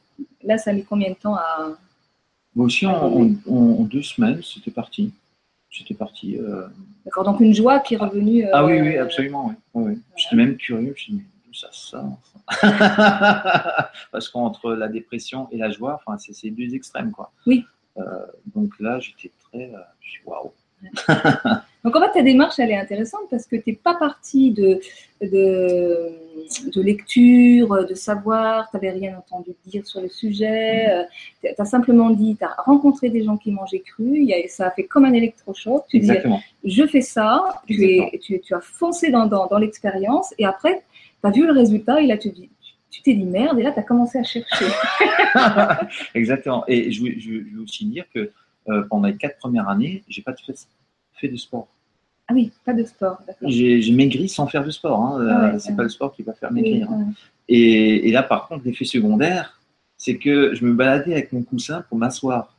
là, 0.44 0.58
ça 0.58 0.70
a 0.70 0.72
mis 0.74 0.84
combien 0.84 1.10
de 1.10 1.16
temps 1.16 1.34
à. 1.34 1.72
Moi 2.54 2.66
aussi, 2.66 2.86
en, 2.86 2.92
en- 2.92 3.30
en- 3.48 3.70
en 3.80 3.84
deux 3.94 4.02
semaines, 4.02 4.40
c'était 4.42 4.70
parti. 4.70 5.12
C'était 5.76 5.94
parti. 5.94 6.38
euh, 6.38 6.66
D'accord, 7.04 7.24
donc 7.24 7.40
une 7.40 7.52
joie 7.54 7.80
qui 7.80 7.94
est 7.94 7.96
revenue. 7.96 8.46
Ah 8.52 8.64
oui, 8.64 8.80
oui, 8.80 8.96
absolument. 8.96 9.46
Oui. 9.48 9.54
Oui, 9.74 9.82
oui. 9.92 9.98
J'étais 10.16 10.36
même 10.36 10.56
curieux. 10.56 10.86
Je 10.86 10.90
me 10.92 10.96
suis 10.96 11.12
dit, 11.14 11.18
mais 11.18 11.24
d'où 11.24 11.33
ça 11.72 12.00
sort 12.00 12.18
ça 12.60 13.90
Parce 14.12 14.28
qu'entre 14.28 14.72
la 14.72 14.88
dépression 14.88 15.48
et 15.50 15.58
la 15.58 15.70
joie, 15.70 16.00
enfin, 16.04 16.18
c'est 16.18 16.32
c'est 16.32 16.50
deux 16.50 16.74
extrêmes. 16.74 17.10
Quoi. 17.12 17.32
Oui. 17.46 17.64
Euh, 17.98 18.02
donc 18.54 18.70
là, 18.80 18.98
j'étais 19.00 19.30
très. 19.50 19.72
euh, 19.72 19.78
je 20.00 20.10
suis 20.10 20.22
waouh. 20.26 20.52
Donc 21.84 21.96
en 21.96 22.00
fait, 22.00 22.12
ta 22.12 22.22
démarche, 22.22 22.58
elle 22.58 22.70
est 22.70 22.76
intéressante 22.76 23.22
parce 23.30 23.46
que 23.46 23.56
tu 23.56 23.70
n'es 23.70 23.76
pas 23.76 23.94
parti 23.94 24.50
de, 24.50 24.80
de, 25.22 26.10
de 26.74 26.82
lecture, 26.82 27.86
de 27.86 27.94
savoir, 27.94 28.70
tu 28.70 28.76
n'avais 28.76 28.90
rien 28.90 29.18
entendu 29.18 29.52
dire 29.66 29.86
sur 29.86 30.00
le 30.00 30.08
sujet, 30.08 31.06
tu 31.42 31.48
as 31.56 31.64
simplement 31.64 32.10
dit, 32.10 32.36
tu 32.36 32.44
as 32.44 32.54
rencontré 32.64 33.10
des 33.10 33.22
gens 33.22 33.36
qui 33.36 33.50
mangeaient 33.52 33.80
cru, 33.80 34.26
ça 34.48 34.68
a 34.68 34.70
fait 34.70 34.84
comme 34.84 35.04
un 35.04 35.12
électrochoc, 35.12 35.84
tu 35.88 36.00
disais, 36.00 36.12
Exactement. 36.12 36.40
je 36.64 36.86
fais 36.86 37.02
ça, 37.02 37.60
tu, 37.66 37.84
es, 37.84 38.18
tu, 38.18 38.40
tu 38.40 38.54
as 38.54 38.60
foncé 38.60 39.10
dans, 39.10 39.26
dans, 39.26 39.46
dans 39.46 39.58
l'expérience 39.58 40.34
et 40.38 40.46
après, 40.46 40.82
tu 41.32 41.40
as 41.40 41.42
vu 41.42 41.46
le 41.46 41.52
résultat 41.52 42.00
et 42.00 42.06
là, 42.06 42.16
tu 42.18 42.30
dis, 42.30 42.50
tu 42.90 43.02
t'es 43.02 43.14
dit 43.14 43.24
merde 43.24 43.58
et 43.58 43.62
là, 43.62 43.72
tu 43.72 43.78
as 43.78 43.82
commencé 43.82 44.18
à 44.18 44.22
chercher. 44.24 44.66
Exactement. 46.14 46.64
Et 46.68 46.90
je 46.92 47.02
veux, 47.02 47.10
je 47.18 47.30
veux- 47.30 47.46
je 47.50 47.56
veux 47.56 47.62
aussi 47.62 47.84
dire 47.86 48.04
que 48.14 48.30
euh, 48.68 48.82
pendant 48.88 49.08
les 49.08 49.16
quatre 49.16 49.38
premières 49.38 49.68
années, 49.68 50.02
j'ai 50.08 50.22
pas 50.22 50.34
fait, 50.34 50.54
fait 51.14 51.28
de 51.28 51.36
sport. 51.36 51.68
Ah 52.28 52.32
oui, 52.34 52.50
pas 52.64 52.72
de 52.72 52.84
sport, 52.84 53.18
d'accord. 53.26 53.50
J'ai 53.50 53.92
maigri 53.92 54.28
sans 54.30 54.46
faire 54.46 54.64
de 54.64 54.70
sport. 54.70 54.98
Hein. 55.00 55.18
Ah 55.20 55.40
ouais, 55.48 55.54
Euh, 55.54 55.58
c'est 55.58 55.70
ouais. 55.70 55.76
pas 55.76 55.82
le 55.82 55.88
sport 55.90 56.14
qui 56.14 56.22
va 56.22 56.32
faire 56.32 56.50
Oui, 56.52 56.62
maigrir. 56.62 56.90
hein. 56.90 56.98
ouais. 57.08 57.12
Et, 57.48 58.08
et 58.08 58.12
là, 58.12 58.22
par 58.22 58.48
contre, 58.48 58.64
l'effet 58.64 58.86
secondaire, 58.86 59.60
c'est 59.98 60.16
que 60.16 60.54
je 60.54 60.64
me 60.64 60.72
baladais 60.72 61.12
avec 61.12 61.32
mon 61.32 61.42
coussin 61.42 61.82
pour 61.88 61.98
m'asseoir. 61.98 62.56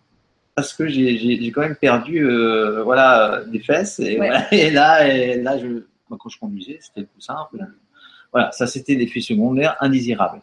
Parce 0.54 0.74
que 0.74 0.88
j'ai- 0.88 1.52
quand 1.52 1.62
même 1.62 1.76
perdu 1.76 2.24
euh, 2.26 2.84
voilà, 2.84 3.42
des 3.48 3.60
fesses. 3.60 4.00
Et, 4.00 4.20
Ouais. 4.20 4.28
voilà, 4.28 4.48
et 4.54 4.70
là, 4.70 5.08
et 5.08 5.42
là 5.42 5.58
je, 5.58 5.68
moi, 6.10 6.18
quand 6.20 6.30
je 6.30 6.38
conduisais, 6.40 6.78
c'était 6.82 7.02
le 7.02 7.08
coussin. 7.08 7.36
peu. 7.52 7.58
Voilà, 8.36 8.51
ça 8.51 8.68
c'était 8.68 8.96
l'effet 8.96 9.22
secondaire 9.22 9.77
indésirable. 9.80 10.42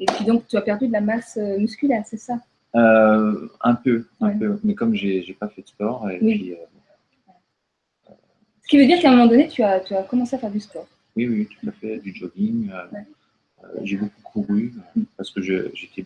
Et 0.00 0.06
puis 0.06 0.24
donc, 0.24 0.48
tu 0.48 0.56
as 0.56 0.60
perdu 0.60 0.88
de 0.88 0.92
la 0.92 1.00
masse 1.00 1.36
euh, 1.40 1.56
musculaire, 1.56 2.02
c'est 2.04 2.16
ça? 2.16 2.40
Euh, 2.74 3.48
un 3.60 3.76
peu, 3.76 4.06
un 4.20 4.30
Ouais. 4.30 4.34
peu. 4.34 4.58
Mais 4.64 4.74
comme 4.74 4.92
j'ai 4.96 5.22
j'ai 5.22 5.34
pas 5.34 5.46
fait 5.48 5.62
de 5.62 5.68
sport, 5.68 6.10
et 6.10 6.18
Oui. 6.20 6.34
puis, 6.36 6.52
euh, 6.52 6.56
Ce 8.62 8.68
qui 8.68 8.76
veut 8.78 8.86
dire 8.86 9.00
qu'à 9.00 9.10
un 9.10 9.12
moment 9.12 9.28
donné, 9.28 9.46
tu 9.46 9.62
as, 9.62 9.78
tu 9.78 9.94
as 9.94 10.02
commencé 10.02 10.34
à 10.34 10.40
faire 10.40 10.50
du 10.50 10.58
sport. 10.58 10.88
oui, 11.14 11.28
oui, 11.28 11.46
tout 11.46 11.68
à 11.68 11.70
fait, 11.70 11.98
du 11.98 12.12
jogging. 12.12 12.68
Ouais. 12.92 13.04
euh, 13.62 13.68
j'ai 13.84 13.96
beaucoup 13.98 14.20
couru 14.24 14.74
euh, 14.96 15.02
parce 15.16 15.30
que 15.30 15.40
j'étais, 15.40 16.04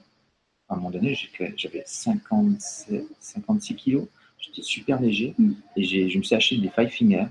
à 0.68 0.74
un 0.74 0.76
moment 0.76 0.90
donné, 0.90 1.16
j'avais 1.56 1.82
57 1.86 3.06
56 3.20 3.74
kilos. 3.74 4.06
J'étais 4.38 4.60
super 4.62 5.00
léger 5.00 5.34
Mm. 5.38 5.52
et 5.76 5.84
je 6.10 6.18
me 6.18 6.22
suis 6.22 6.34
acheté 6.36 6.58
des 6.58 6.68
five 6.68 6.90
fingers. 6.90 7.28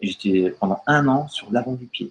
Et 0.00 0.08
j'étais 0.08 0.50
pendant 0.58 0.82
un 0.88 1.06
an 1.06 1.28
sur 1.28 1.52
l'avant 1.52 1.74
du 1.74 1.86
pied. 1.86 2.10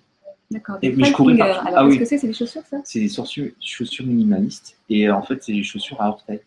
D'accord. 0.51 0.77
Et 0.81 0.91
mais 0.91 1.05
je 1.05 1.13
courais 1.13 1.37
partout. 1.37 1.67
Alors, 1.67 1.77
Ah 1.77 1.83
qu'est-ce 1.83 1.91
oui. 1.93 1.99
que 1.99 2.05
c'est 2.05 2.17
C'est 2.17 2.27
des 2.27 2.33
chaussures, 2.33 2.61
ça? 2.69 2.77
C'est 2.83 2.99
des 2.99 3.09
chaussures, 3.09 3.51
chaussures 3.59 4.05
minimalistes 4.05 4.77
et 4.89 5.07
euh, 5.07 5.15
en 5.15 5.21
fait, 5.23 5.41
c'est 5.43 5.53
des 5.53 5.63
chaussures 5.63 5.99
à 6.01 6.09
orteils. 6.09 6.41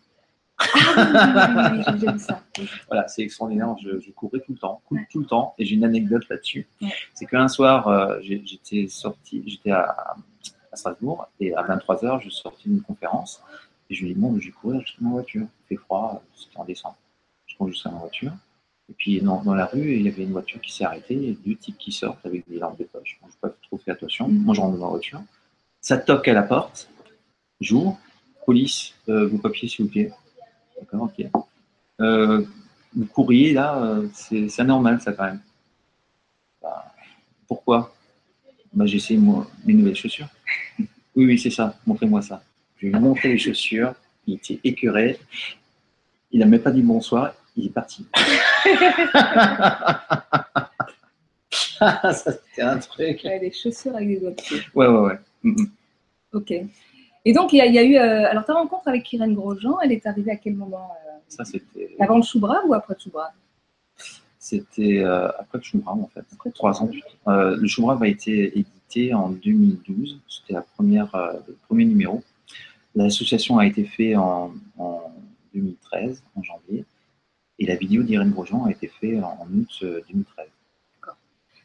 Ah 0.57 1.71
oui, 1.73 1.83
oui, 1.93 2.13
vu 2.13 2.19
ça. 2.19 2.41
Voilà, 2.87 3.07
c'est 3.07 3.23
extraordinaire. 3.23 3.75
Je, 3.83 3.99
je 3.99 4.11
courais 4.11 4.39
tout 4.39 4.53
le 4.53 4.57
temps, 4.57 4.81
tout, 4.87 4.95
Ouais. 4.95 5.07
tout 5.11 5.19
le 5.19 5.25
temps. 5.25 5.53
Et 5.57 5.65
j'ai 5.65 5.75
une 5.75 5.83
anecdote 5.83 6.23
là-dessus. 6.29 6.67
Ouais. 6.81 6.89
C'est 7.13 7.25
qu'un 7.25 7.47
soir, 7.47 7.87
euh, 7.87 8.19
j'étais 8.21 8.87
sorti, 8.87 9.43
j'étais 9.45 9.71
à, 9.71 10.15
à 10.71 10.75
Strasbourg 10.75 11.27
et 11.39 11.53
à 11.55 11.63
23h, 11.63 12.19
je 12.23 12.29
suis 12.29 12.41
sorti 12.41 12.69
d'une 12.69 12.81
conférence 12.81 13.41
et 13.89 13.95
je 13.95 14.03
me 14.03 14.09
dis, 14.09 14.15
bon, 14.15 14.39
je 14.39 14.45
vais 14.47 14.51
courir 14.51 14.81
jusqu'à 14.81 14.97
ma 15.01 15.09
voiture. 15.11 15.41
Il 15.65 15.67
fait 15.75 15.81
froid, 15.83 16.23
c'était 16.35 16.57
en 16.57 16.65
décembre. 16.65 16.97
Je 17.47 17.55
cours 17.57 17.67
jusqu'à 17.69 17.89
ma 17.91 17.99
voiture. 17.99 18.31
Et 18.89 18.93
puis 18.95 19.19
dans, 19.19 19.41
dans 19.43 19.55
la 19.55 19.65
rue, 19.65 19.93
il 19.95 20.03
y 20.03 20.07
avait 20.07 20.23
une 20.23 20.31
voiture 20.31 20.61
qui 20.61 20.71
s'est 20.71 20.85
arrêtée 20.85 21.15
et 21.29 21.37
deux 21.45 21.55
types 21.55 21.77
qui 21.77 21.91
sortent 21.91 22.23
avec 22.25 22.47
des 22.47 22.59
lampes 22.59 22.77
de 22.77 22.83
poche. 22.85 23.17
Bon, 23.21 23.27
je 23.31 23.35
pas 23.41 23.49
attention. 23.91 24.27
Mhm. 24.27 24.43
Moi, 24.43 24.55
je 24.55 24.61
rentre 24.61 24.77
dans 24.77 24.85
ma 24.85 24.91
voiture. 24.91 25.21
Ça 25.81 25.97
toque 25.97 26.27
à 26.27 26.33
la 26.33 26.43
porte. 26.43 26.89
J'ouvre. 27.61 27.99
Police, 28.45 28.93
euh, 29.09 29.27
vos 29.27 29.39
papiers, 29.39 29.67
s'il 29.67 29.85
vous 29.85 29.91
plaît. 29.91 30.11
D'accord, 30.79 31.03
ok. 31.03 31.25
Euh, 32.01 32.45
vous 32.95 33.05
courriez 33.05 33.53
là, 33.53 33.81
euh, 33.83 34.07
c'est 34.13 34.59
anormal 34.59 35.01
ça 35.01 35.13
quand 35.13 35.25
même. 35.25 35.39
Bah, 36.61 36.93
pourquoi? 37.47 37.93
Bah, 38.73 38.85
J'ai 38.85 38.97
essayé 38.97 39.19
moi, 39.19 39.47
mes 39.65 39.73
nouvelles 39.73 39.95
chaussures. 39.95 40.27
Oui, 40.79 41.25
oui, 41.25 41.39
c'est 41.39 41.49
ça, 41.49 41.77
montrez-moi 41.87 42.21
ça. 42.21 42.43
Je 42.77 42.87
lui 42.87 42.95
ai 42.95 42.99
montré 42.99 43.29
les 43.29 43.37
chaussures, 43.37 43.93
il 44.27 44.35
était 44.35 44.59
écœuré, 44.63 45.19
il 46.31 46.39
n'a 46.39 46.45
même 46.45 46.61
pas 46.61 46.71
dit 46.71 46.81
bonsoir, 46.81 47.33
il 47.55 47.67
est 47.67 47.69
parti. 47.69 48.05
ça 52.13 52.13
c'était 52.13 52.61
un 52.61 52.77
truc. 52.79 53.21
Ouais, 53.23 53.39
des 53.39 53.51
chaussures 53.51 53.95
avec 53.95 54.07
des 54.07 54.19
doigts 54.19 54.31
de 54.31 54.35
pied. 54.35 54.57
Ouais, 54.73 54.87
ouais, 54.87 54.99
ouais. 54.99 55.19
Mm, 55.43 55.61
mm. 55.61 55.71
Ok. 56.33 56.53
Et 57.27 57.33
donc, 57.33 57.53
il 57.53 57.57
y 57.57 57.61
a, 57.61 57.65
il 57.65 57.73
y 57.73 57.79
a 57.79 57.83
eu. 57.83 57.95
euh, 57.97 58.29
alors, 58.29 58.45
ta 58.45 58.53
rencontre 58.53 58.87
avec 58.87 59.11
Irène 59.11 59.33
Grosjean, 59.33 59.79
elle 59.81 59.91
est 59.91 60.05
arrivée 60.05 60.31
à 60.31 60.35
quel 60.35 60.55
moment 60.55 60.91
euh, 61.07 61.11
Ça 61.27 61.43
c'était. 61.43 61.95
Avant 61.99 62.17
le 62.17 62.23
Choubra 62.23 62.61
ou 62.65 62.73
après 62.73 62.93
le 62.93 63.03
Choubra 63.03 63.31
C'était 64.37 64.99
euh, 64.99 65.29
après 65.39 65.57
le 65.57 65.63
Choumram 65.63 66.01
en 66.03 66.07
fait, 66.07 66.23
Après 66.33 66.51
trois 66.51 66.81
ans 66.83 66.89
le 67.25 67.67
Choumram 67.67 68.01
a 68.03 68.07
été 68.07 68.59
édité 68.59 69.13
en 69.13 69.29
2012, 69.29 70.21
c'était 70.29 70.53
la 70.53 70.61
première, 70.61 71.09
le 71.47 71.55
premier 71.67 71.85
numéro. 71.85 72.21
L'association 72.95 73.57
a 73.57 73.65
été 73.65 73.83
faite 73.83 74.15
en, 74.15 74.53
en 74.77 75.01
2013, 75.53 76.23
en 76.35 76.43
janvier, 76.43 76.85
et 77.59 77.65
la 77.65 77.75
vidéo 77.75 78.03
d'Irène 78.03 78.31
Grosjean 78.31 78.65
a 78.65 78.71
été 78.71 78.87
faite 78.87 79.21
en 79.23 79.47
août 79.53 79.79
euh, 79.83 80.01
2013. 80.09 80.45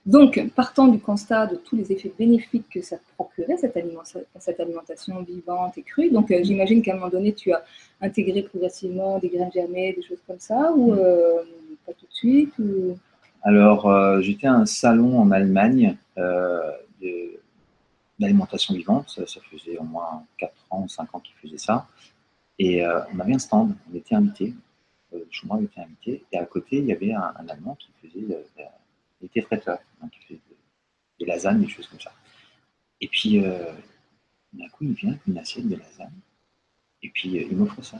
Donc, 0.06 0.40
partant 0.56 0.88
du 0.88 0.98
constat 0.98 1.46
de 1.46 1.56
tous 1.56 1.76
les 1.76 1.92
effets 1.92 2.12
bénéfiques 2.18 2.68
que 2.70 2.80
ça 2.80 2.96
procurait, 3.16 3.58
cette, 3.58 3.76
aliment- 3.76 4.02
cette 4.38 4.58
alimentation 4.58 5.22
vivante 5.22 5.76
et 5.76 5.82
crue, 5.82 6.10
donc 6.10 6.30
euh, 6.30 6.40
j'imagine 6.42 6.80
qu'à 6.82 6.92
un 6.92 6.96
moment 6.96 7.10
donné, 7.10 7.34
tu 7.34 7.52
as 7.52 7.62
intégré 8.00 8.42
progressivement 8.42 9.18
des 9.18 9.28
graines 9.28 9.52
germées, 9.52 9.92
des 9.92 10.02
choses 10.02 10.22
comme 10.26 10.38
ça, 10.38 10.72
ou 10.74 10.94
euh, 10.94 11.42
pas 11.86 11.92
tout 11.92 12.06
de 12.06 12.12
suite 12.12 12.58
ou... 12.58 12.96
Alors, 13.42 13.90
euh, 13.90 14.20
j'étais 14.20 14.46
à 14.46 14.54
un 14.54 14.66
salon 14.66 15.18
en 15.18 15.30
Allemagne 15.30 15.96
d'alimentation 18.18 18.74
vivante. 18.74 19.08
Ça, 19.08 19.26
ça 19.26 19.40
faisait 19.50 19.78
au 19.78 19.84
moins 19.84 20.24
4 20.38 20.52
ans, 20.70 20.86
5 20.86 21.14
ans 21.14 21.20
qu'ils 21.20 21.36
faisaient 21.36 21.56
ça. 21.58 21.86
Et 22.58 22.84
on 22.84 23.18
avait 23.18 23.32
un 23.34 23.38
stand, 23.38 23.74
on 23.90 23.96
était 23.96 24.14
invités. 24.14 24.52
Euh, 25.14 25.24
Schumann 25.30 25.64
été 25.64 25.80
invité. 25.80 26.24
Et 26.32 26.38
à 26.38 26.44
côté, 26.44 26.78
il 26.78 26.86
y 26.86 26.92
avait 26.92 27.12
un, 27.12 27.32
un 27.38 27.48
Allemand 27.48 27.76
qui 27.78 27.90
faisait, 28.02 28.26
était 29.26 29.42
traiteur, 29.42 29.78
donc 30.00 30.10
il 30.16 30.22
faisait 30.26 30.40
des, 30.48 30.56
des 31.20 31.26
lasagnes, 31.26 31.60
des 31.60 31.68
choses 31.68 31.86
comme 31.88 32.00
ça. 32.00 32.12
Et 33.00 33.08
puis, 33.08 33.42
euh, 33.44 33.64
d'un 34.52 34.68
coup, 34.68 34.84
il 34.84 34.92
vient 34.92 35.10
avec 35.10 35.26
une 35.26 35.38
assiette 35.38 35.68
de 35.68 35.76
lasagne. 35.76 36.10
Et 37.02 37.08
puis, 37.10 37.38
euh, 37.38 37.46
il 37.50 37.56
m'offre 37.56 37.82
ça. 37.82 37.98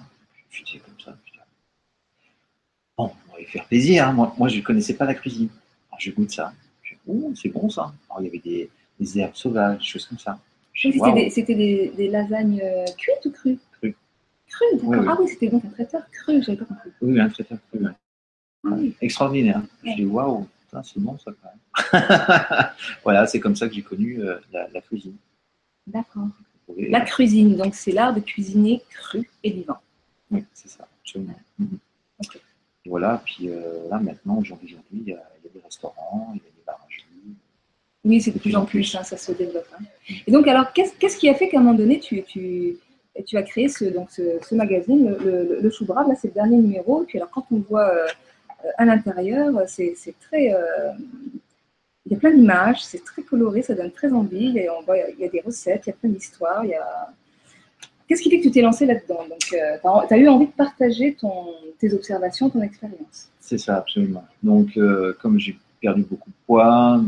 Je 0.50 0.62
dis 0.64 0.78
comme 0.78 0.98
ça. 1.02 1.16
je 1.24 1.38
Bon, 2.98 3.12
on 3.28 3.32
va 3.32 3.38
lui 3.38 3.46
faire 3.46 3.64
plaisir. 3.66 4.06
hein. 4.08 4.12
Moi, 4.12 4.34
moi, 4.38 4.48
je 4.48 4.58
ne 4.58 4.62
connaissais 4.62 4.94
pas 4.94 5.06
la 5.06 5.14
cuisine. 5.14 5.48
Alors, 5.90 6.00
je 6.00 6.10
goûte 6.10 6.30
ça. 6.30 6.52
Je 6.82 6.94
dis, 6.94 7.00
oh, 7.06 7.32
c'est 7.34 7.48
bon 7.48 7.70
ça. 7.70 7.92
Alors, 8.10 8.20
il 8.20 8.26
y 8.26 8.28
avait 8.28 8.38
des, 8.38 8.70
des 8.98 9.18
herbes 9.18 9.34
sauvages, 9.36 9.78
des 9.78 9.84
choses 9.84 10.06
comme 10.06 10.18
ça. 10.18 10.38
Je 10.72 10.90
C'était 10.90 11.12
des, 11.12 11.30
c'était 11.30 11.54
des, 11.54 11.92
des 11.96 12.08
lasagnes 12.08 12.60
euh, 12.62 12.84
cuites 12.96 13.24
ou 13.26 13.30
crues? 13.32 13.58
Crues. 13.72 13.96
Crues, 14.48 14.76
d'accord. 14.76 14.88
Oui, 14.90 14.98
oui. 14.98 15.06
Ah 15.08 15.16
oui, 15.20 15.28
c'était 15.28 15.48
donc 15.48 15.64
un 15.64 15.70
traiteur 15.70 16.02
cru, 16.10 16.42
j'avais 16.42 16.58
pas 16.58 16.64
compris. 16.66 16.90
Oui, 17.00 17.20
un 17.20 17.28
traiteur 17.28 17.58
cru. 17.70 17.84
ouais. 17.84 17.90
Ah 18.64 18.68
oui. 18.72 18.94
Extraordinaire. 19.00 19.62
Je 19.82 19.88
Ouais. 19.88 19.94
dis, 19.96 20.04
waouh, 20.04 20.46
putain, 20.70 20.82
c'est 20.82 21.00
bon 21.00 21.18
ça 21.18 21.32
quand 21.42 21.48
même. 21.48 22.68
voilà, 23.04 23.26
c'est 23.26 23.40
comme 23.40 23.56
ça 23.56 23.68
que 23.68 23.74
j'ai 23.74 23.82
connu 23.82 24.20
euh, 24.20 24.38
la, 24.52 24.68
la 24.68 24.80
cuisine. 24.80 25.16
D'accord. 25.86 26.28
Et- 26.76 26.88
La 26.90 27.00
cuisine, 27.00 27.56
donc 27.56 27.74
c'est 27.74 27.92
l'art 27.92 28.14
de 28.14 28.20
cuisiner 28.20 28.82
cru 28.90 29.28
et 29.42 29.50
vivant. 29.50 29.78
Oui, 30.30 30.44
c'est 30.54 30.68
ça, 30.68 30.86
absolument. 31.02 31.34
Mhm. 31.58 31.78
Voilà, 32.86 33.20
puis 33.24 33.48
euh, 33.50 33.88
là 33.90 33.98
maintenant, 33.98 34.38
aujourd'hui, 34.38 34.76
il 34.92 35.02
y, 35.08 35.12
a 35.12 35.22
il 35.42 35.46
y 35.46 35.48
a 35.48 35.52
des 35.52 35.60
restaurants, 35.62 36.30
il 36.34 36.38
y 36.38 36.40
a 36.40 36.50
des 36.50 36.62
barageries. 36.66 37.34
Oui, 38.04 38.20
c'est 38.20 38.30
de 38.30 38.38
plus 38.38 38.56
en 38.56 38.64
plus, 38.64 38.94
hein, 38.94 39.02
ça 39.02 39.16
se 39.18 39.32
développe. 39.32 39.66
hein. 39.78 39.84
Et 40.26 40.30
donc, 40.32 40.46
alors, 40.48 40.72
qu'est-ce 40.72 40.94
qu'est-ce 40.96 41.18
qui 41.18 41.28
a 41.28 41.34
fait 41.34 41.48
qu'à 41.48 41.58
un 41.58 41.62
moment 41.62 41.76
donné, 41.76 42.00
tu, 42.00 42.22
tu, 42.22 42.76
tu 43.26 43.36
as 43.36 43.42
créé 43.42 43.68
ce, 43.68 43.84
donc, 43.84 44.10
ce, 44.10 44.22
ce 44.42 44.54
magazine, 44.54 45.10
le, 45.10 45.58
le, 45.58 45.60
le 45.60 45.68
là, 46.08 46.14
c'est 46.20 46.28
le 46.28 46.34
dernier 46.34 46.56
numéro. 46.56 47.02
Et 47.02 47.06
puis, 47.06 47.18
alors, 47.18 47.30
quand 47.30 47.44
on 47.50 47.58
voit 47.58 47.88
euh, 47.94 48.06
à 48.76 48.84
l'intérieur, 48.84 49.50
c'est 49.66 49.94
très. 50.20 50.52
euh, 50.54 50.92
il 52.06 52.12
y 52.12 52.16
a 52.16 52.18
plein 52.18 52.32
d'images, 52.32 52.82
c'est 52.84 53.04
très 53.04 53.22
coloré, 53.22 53.62
ça 53.62 53.74
donne 53.74 53.92
très 53.92 54.12
envie. 54.12 54.58
A, 54.60 54.74
on 54.78 54.82
voit, 54.82 54.96
il 54.98 55.20
y 55.20 55.24
a 55.24 55.28
des 55.28 55.40
recettes, 55.40 55.82
il 55.86 55.90
y 55.90 55.92
a 55.92 55.96
plein 55.96 56.10
d'histoires. 56.10 56.64
Qu'est-ce 58.08 58.22
qui 58.22 58.30
fait 58.30 58.38
que 58.38 58.44
tu 58.44 58.50
t'es 58.50 58.62
lancé 58.62 58.86
là-dedans? 58.86 59.24
Donc, 59.28 59.38
tu 59.38 59.56
as, 60.14 60.18
eu 60.18 60.28
envie 60.28 60.46
de 60.46 60.52
partager 60.52 61.14
ton, 61.14 61.46
tes 61.78 61.94
observations, 61.94 62.50
ton 62.50 62.62
expérience. 62.62 63.30
C'est 63.38 63.58
ça, 63.58 63.76
absolument. 63.76 64.24
Donc, 64.42 64.76
euh, 64.76 65.16
comme 65.20 65.38
j'ai 65.38 65.56
perdu 65.80 66.02
beaucoup 66.02 66.30
de 66.30 66.34
poids, 66.46 67.00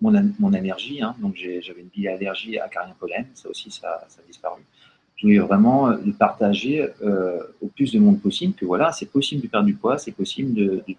mon, 0.00 0.32
mon 0.38 0.52
énergie, 0.52 1.02
hein, 1.02 1.16
donc 1.18 1.34
j'avais 1.36 1.80
une 1.80 1.88
biallergie 1.88 2.58
à 2.58 2.68
carien 2.68 2.94
pollen, 2.98 3.26
ça 3.34 3.48
aussi, 3.48 3.70
ça 3.70 3.88
a 3.88 4.26
disparu. 4.26 4.62
Je 5.22 5.28
voulais 5.28 5.38
vraiment 5.38 5.90
le 5.90 6.12
partager 6.12 6.88
euh, 7.02 7.38
au 7.60 7.68
plus 7.68 7.92
de 7.92 8.00
monde 8.00 8.20
possible, 8.20 8.54
que 8.54 8.64
voilà, 8.64 8.90
c'est 8.90 9.06
possible 9.06 9.40
de 9.40 9.46
perdre 9.46 9.66
du 9.66 9.74
poids, 9.74 9.96
c'est 9.96 10.10
possible 10.10 10.52
de, 10.52 10.82
de- 10.88 10.94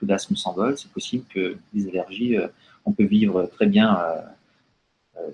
que 0.00 0.06
l'asthme 0.06 0.36
s'envole, 0.36 0.78
c'est 0.78 0.90
possible 0.90 1.24
que 1.28 1.56
les 1.74 1.86
allergies, 1.88 2.38
euh, 2.38 2.48
on 2.86 2.92
peut 2.92 3.04
vivre 3.04 3.44
très 3.54 3.66
bien 3.66 3.94
euh, 3.98 4.22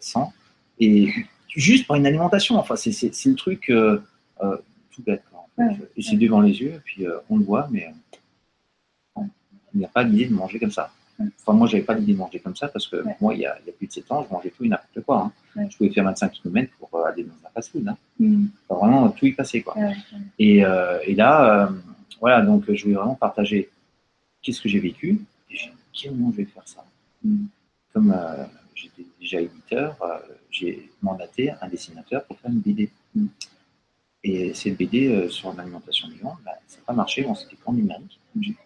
sans. 0.00 0.32
Et 0.80 1.12
juste 1.48 1.86
par 1.86 1.96
une 1.96 2.06
alimentation, 2.06 2.56
enfin, 2.56 2.74
c'est 2.74 2.90
c'est- 2.90 3.14
c'est 3.14 3.28
le 3.28 3.36
truc 3.36 3.70
tout 4.90 5.02
bête. 5.06 5.22
quoi, 5.30 5.40
en 5.40 5.48
fait. 5.54 5.62
Ouais, 5.80 5.88
et 5.96 6.02
c'est 6.02 6.16
devant 6.16 6.40
les 6.40 6.60
yeux, 6.60 6.72
et 6.74 6.80
puis 6.84 7.06
on 7.30 7.36
le 7.38 7.44
voit, 7.44 7.68
mais 7.70 7.86
il 9.74 9.78
n'y 9.78 9.84
a 9.84 9.88
pas 9.88 10.02
l'idée 10.02 10.26
de 10.26 10.34
manger 10.34 10.58
comme 10.58 10.72
ça. 10.72 10.92
Enfin, 11.40 11.52
moi, 11.56 11.66
j'avais 11.66 11.82
pas 11.84 11.94
l'idée 11.94 12.12
de 12.12 12.18
manger 12.18 12.38
comme 12.40 12.56
ça 12.56 12.68
parce 12.68 12.86
que 12.88 12.96
Ouais. 12.96 13.16
moi, 13.20 13.34
il 13.34 13.40
y, 13.40 13.46
a, 13.46 13.58
il 13.60 13.66
y 13.66 13.70
a 13.70 13.72
plus 13.72 13.86
de 13.86 13.92
7 13.92 14.10
ans, 14.12 14.24
je 14.28 14.32
mangeais 14.34 14.50
tout 14.50 14.64
et 14.64 14.68
n'importe 14.68 15.00
quoi. 15.04 15.18
hein. 15.22 15.32
Ouais. 15.56 15.68
Je 15.70 15.76
pouvais 15.76 15.90
faire 15.90 16.04
25 16.04 16.32
km 16.32 16.72
pour 16.78 16.88
euh, 16.94 17.04
aller 17.04 17.24
dans 17.24 17.32
un 17.34 17.50
fast-food. 17.54 17.86
Hein. 17.88 17.96
Enfin, 18.68 18.80
vraiment, 18.86 19.08
tout 19.10 19.26
y 19.26 19.32
passait. 19.32 19.62
Quoi. 19.62 19.76
Ouais, 19.76 19.84
ouais. 19.88 19.94
Et, 20.38 20.64
euh, 20.64 20.98
et 21.04 21.14
là, 21.14 21.66
euh, 21.66 21.72
voilà, 22.20 22.42
donc 22.42 22.64
je 22.72 22.82
voulais 22.84 22.94
vraiment 22.96 23.14
partager 23.14 23.70
qu'est-ce 24.42 24.60
que 24.60 24.68
j'ai 24.68 24.80
vécu. 24.80 25.20
Et 25.50 25.56
j'ai 25.56 25.70
dit, 25.94 26.08
comment 26.08 26.30
je 26.32 26.36
vais 26.38 26.44
faire 26.44 26.66
ça? 26.66 26.84
Mm. 27.24 27.44
Comme 27.92 28.16
j'étais 28.74 29.04
déjà 29.20 29.40
éditeur, 29.40 29.96
j'ai 30.50 30.90
mandaté 31.02 31.50
un 31.60 31.68
dessinateur 31.68 32.24
pour 32.24 32.38
faire 32.38 32.50
une 32.50 32.60
BD. 32.60 32.90
Mm. 33.14 33.26
Et 34.24 34.54
cette 34.54 34.76
BD 34.78 35.28
sur 35.30 35.52
l'alimentation 35.52 36.08
vivante, 36.08 36.38
bah, 36.44 36.52
ça 36.68 36.78
n'a 36.78 36.84
pas 36.86 36.92
marché, 36.92 37.22
bon, 37.22 37.34
c'était 37.34 37.56
qu'en 37.56 37.72
numérique. 37.72 38.18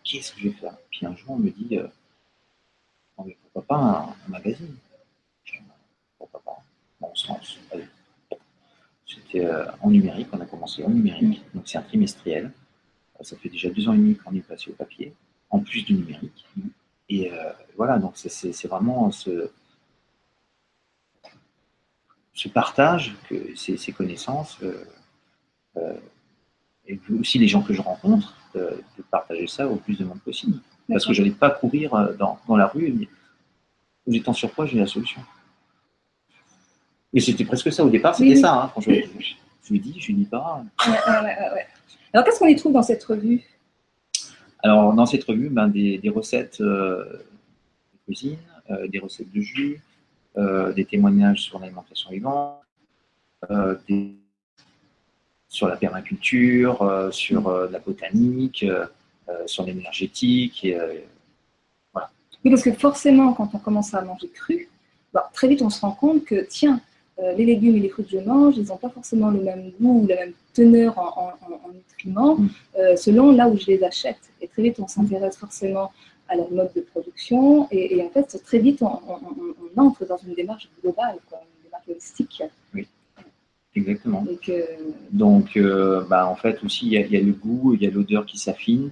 Qu'est-ce 0.05 0.33
que 0.33 0.41
je 0.41 0.49
vais 0.49 0.55
faire? 0.55 0.77
Puis 0.91 1.07
un 1.07 1.17
jour, 1.17 1.31
on 1.31 1.39
me 1.39 1.49
dit, 1.51 1.79
Non, 3.19 3.25
mais 3.25 3.37
pourquoi 3.43 3.63
pas 3.63 3.77
un, 3.77 4.09
un 4.27 4.29
magazine 4.29 4.77
Pourquoi 6.19 6.41
pas 6.45 6.63
Bon, 7.01 7.09
on 7.13 7.15
se 7.15 7.29
lance. 7.29 7.59
C'était 9.07 9.45
euh, 9.47 9.67
en 9.81 9.91
numérique, 9.91 10.29
on 10.33 10.41
a 10.41 10.47
commencé 10.47 10.83
en 10.85 10.91
numérique, 10.91 11.43
donc 11.55 11.65
c'est 11.69 11.79
un 11.79 11.83
trimestriel. 11.83 12.53
Euh, 13.21 13.25
Ça 13.25 13.37
fait 13.37 13.49
déjà 13.49 13.71
deux 13.71 13.89
ans 13.89 13.93
et 13.95 13.99
demi 13.99 14.17
qu'on 14.17 14.35
est 14.35 14.41
passé 14.41 14.71
au 14.71 14.75
papier, 14.75 15.15
en 15.51 15.61
plus 15.61 15.85
du 15.85 15.95
numérique. 15.95 16.45
Et 17.09 17.33
euh, 17.33 17.53
voilà, 17.77 17.99
donc 17.99 18.17
c'est- 18.17 18.67
vraiment 18.67 19.11
ce, 19.13 19.51
ce 22.35 22.49
partage, 22.49 23.15
que 23.29 23.55
ces, 23.55 23.77
ces 23.77 23.93
connaissances, 23.93 24.59
euh, 24.63 24.85
euh, 25.77 25.97
et 26.87 27.01
aussi 27.19 27.39
les 27.39 27.49
gens 27.49 27.63
que 27.63 27.73
je 27.73 27.81
rencontre, 27.83 28.35
de, 28.55 28.83
partager 29.11 29.47
ça 29.47 29.69
au 29.69 29.77
plus 29.77 29.99
de 29.99 30.05
monde 30.05 30.21
possible. 30.21 30.59
Parce 30.89 31.07
que 31.07 31.13
je 31.13 31.23
n'allais 31.23 31.35
pas 31.35 31.51
courir 31.51 31.91
dans, 32.19 32.39
dans 32.47 32.57
la 32.57 32.67
rue 32.67 32.89
et 32.89 33.09
en 34.09 34.13
étant 34.13 34.33
surpoids, 34.33 34.67
j'ai 34.67 34.79
la 34.79 34.87
solution. 34.87 35.21
Et 37.13 37.21
c'était 37.21 37.45
presque 37.45 37.73
ça 37.73 37.85
au 37.85 37.91
départ, 37.91 38.15
c'était 38.15 38.37
ça. 38.37 38.55
Hein, 38.55 38.71
quand 38.75 38.81
je, 38.81 38.91
je, 38.93 39.73
lui 39.73 39.81
dis, 39.81 39.99
je 39.99 40.09
lui 40.09 40.15
dis 40.15 40.25
pas. 40.27 40.63
Alors 42.13 42.25
qu'est-ce 42.25 42.39
qu'on 42.39 42.47
y 42.47 42.57
trouve 42.57 42.73
dans 42.73 42.83
cette 42.83 43.03
revue? 43.05 43.43
Alors 44.63 44.93
dans 44.95 45.07
cette 45.07 45.25
revue, 45.25 45.49
ben, 45.49 45.69
des, 45.69 45.99
des 45.99 46.09
recettes 46.09 46.61
euh, 46.61 47.05
de 47.05 47.99
cuisine, 48.07 48.39
euh, 48.71 48.87
des 48.89 48.99
recettes 48.99 49.33
de 49.33 49.41
jus, 49.41 49.81
euh, 50.37 50.73
des 50.73 50.85
témoignages 50.85 51.43
sur 51.43 51.59
l'alimentation 51.59 52.11
vivante, 52.11 52.61
des, 53.89 54.15
sur 55.49 55.69
la 55.69 55.77
permaculture, 55.77 57.09
sur 57.13 57.69
la 57.71 57.79
botanique, 57.79 58.67
sur 59.47 59.65
l'énergétique. 59.65 60.65
Et, 60.65 60.77
voilà. 61.93 62.11
Oui, 62.45 62.51
parce 62.51 62.63
que 62.63 62.73
forcément, 62.73 63.33
quand 63.33 63.51
on 63.55 63.59
commence 63.59 63.95
à 63.95 64.03
manger 64.03 64.29
cru, 64.29 64.69
bah, 65.13 65.31
très 65.33 65.49
vite 65.49 65.63
on 65.63 65.71
se 65.71 65.81
rend 65.81 65.93
compte 65.93 66.25
que, 66.25 66.47
tiens, 66.49 66.81
euh, 67.19 67.33
les 67.33 67.47
légumes 67.47 67.77
et 67.77 67.81
les 67.81 67.89
fruits 67.89 68.05
que 68.05 68.11
je 68.11 68.19
mange, 68.19 68.59
ils 68.59 68.67
n'ont 68.67 68.77
pas 68.77 68.91
forcément 68.91 69.31
le 69.31 69.41
même 69.41 69.73
goût 69.81 70.03
ou 70.03 70.07
la 70.07 70.17
même 70.17 70.33
teneur 70.53 70.99
en, 70.99 71.33
nutriments 71.73 72.37
mm. 72.37 72.49
euh, 72.79 72.97
selon 72.97 73.33
là 73.33 73.49
où 73.49 73.57
je 73.57 73.67
les 73.69 73.83
achète. 73.83 74.19
Et 74.43 74.49
très 74.49 74.63
vite, 74.63 74.79
on 74.81 74.87
s'intéresse 74.87 75.39
forcément 75.39 75.93
à 76.29 76.37
leur 76.37 76.51
mode 76.51 76.71
de 76.77 76.83
production. 76.83 77.69
Et, 77.71 78.03
en 78.03 78.11
fait, 78.11 78.39
très 78.45 78.59
vite, 78.59 78.83
on, 78.83 79.01
entre 79.79 80.05
dans 80.07 80.19
une 80.19 80.35
démarche 80.35 80.69
globale, 80.83 81.17
une 81.33 81.65
démarche 81.65 81.89
holistique. 81.89 82.43
Oui, 82.75 82.87
exactement. 83.75 84.27
Donc, 85.11 85.57
euh, 85.57 86.05
bah, 86.11 86.29
en 86.29 86.37
fait, 86.37 86.63
aussi, 86.65 86.87
il 86.87 86.93
y, 86.93 87.17
a 87.17 87.21
le 87.21 87.33
goût, 87.33 87.73
il 87.73 87.83
y 87.83 87.87
a 87.87 87.91
l'odeur 87.91 88.27
qui 88.27 88.37
s'affine. 88.37 88.91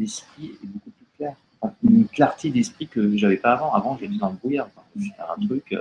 Enfin, 0.00 0.22
L'esprit 0.36 0.58
est 0.62 0.66
beaucoup 0.66 0.90
plus 0.90 1.06
clair. 1.16 1.36
une 1.82 2.06
clarté 2.06 2.50
d'esprit 2.50 2.88
que 2.88 3.16
j'avais 3.16 3.36
pas 3.36 3.52
avant. 3.52 3.72
Avant, 3.72 3.98
j'étais 3.98 4.16
dans 4.16 4.30
le 4.30 4.36
brouillard 4.36 4.68
faire 4.98 5.36
un 5.36 5.46
truc, 5.46 5.72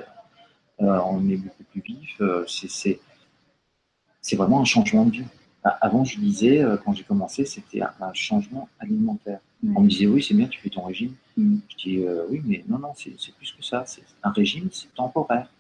euh, 0.81 0.99
on 1.05 1.27
est 1.29 1.37
beaucoup 1.37 1.63
plus 1.71 1.81
vif. 1.81 2.21
Euh, 2.21 2.45
c'est 2.47 4.35
vraiment 4.35 4.61
un 4.61 4.65
changement 4.65 5.05
de 5.05 5.11
vie. 5.11 5.25
Avant, 5.63 6.05
je 6.05 6.17
disais, 6.19 6.63
euh, 6.63 6.77
quand 6.77 6.93
j'ai 6.93 7.03
commencé, 7.03 7.45
c'était 7.45 7.81
un, 7.81 8.13
changement 8.13 8.69
alimentaire. 8.79 9.39
On 9.75 9.81
me 9.81 9.89
disait, 9.89 10.07
oui, 10.07 10.23
c'est 10.23 10.33
bien, 10.33 10.47
tu 10.47 10.59
fais 10.59 10.69
ton 10.69 10.83
régime. 10.83 11.13
Mm. 11.35 11.57
Je 11.67 11.75
dis, 11.75 12.05
oui, 12.29 12.41
mais 12.45 12.63
non, 12.67 12.79
non, 12.79 12.93
c'est 12.95 13.33
plus 13.35 13.51
que 13.51 13.63
ça. 13.63 13.85
Un 14.23 14.31
régime, 14.31 14.69
c'est 14.71 14.93
temporaire. 14.93 15.51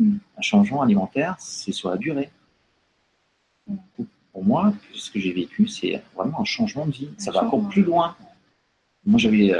Mm. 0.00 0.16
Un 0.36 0.42
changement 0.42 0.82
alimentaire, 0.82 1.36
c'est 1.38 1.72
sur 1.72 1.90
la 1.90 1.96
durée. 1.96 2.30
Pour 4.34 4.44
moi, 4.44 4.74
ce 4.92 5.10
que 5.10 5.18
j'ai 5.18 5.32
vécu, 5.32 5.66
c'est 5.66 6.02
vraiment 6.14 6.42
un 6.42 6.44
changement 6.44 6.84
de 6.84 6.92
vie. 6.92 7.08
ça 7.16 7.30
va 7.30 7.44
encore 7.44 7.66
plus 7.70 7.82
loin. 7.82 8.14
Moi, 9.06 9.18
j'avais 9.18 9.54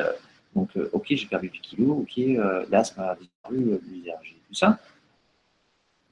donc, 0.55 0.71
euh, 0.77 0.89
ok, 0.93 1.07
j'ai 1.09 1.27
perdu 1.27 1.49
du 1.49 1.61
kilo, 1.61 1.93
ok, 2.03 2.19
euh, 2.19 2.65
l'asthme 2.71 3.01
a 3.01 3.17
disparu, 3.17 3.73
euh, 3.73 3.81
l'allergie, 3.91 4.37
tout 4.49 4.55
ça. 4.55 4.79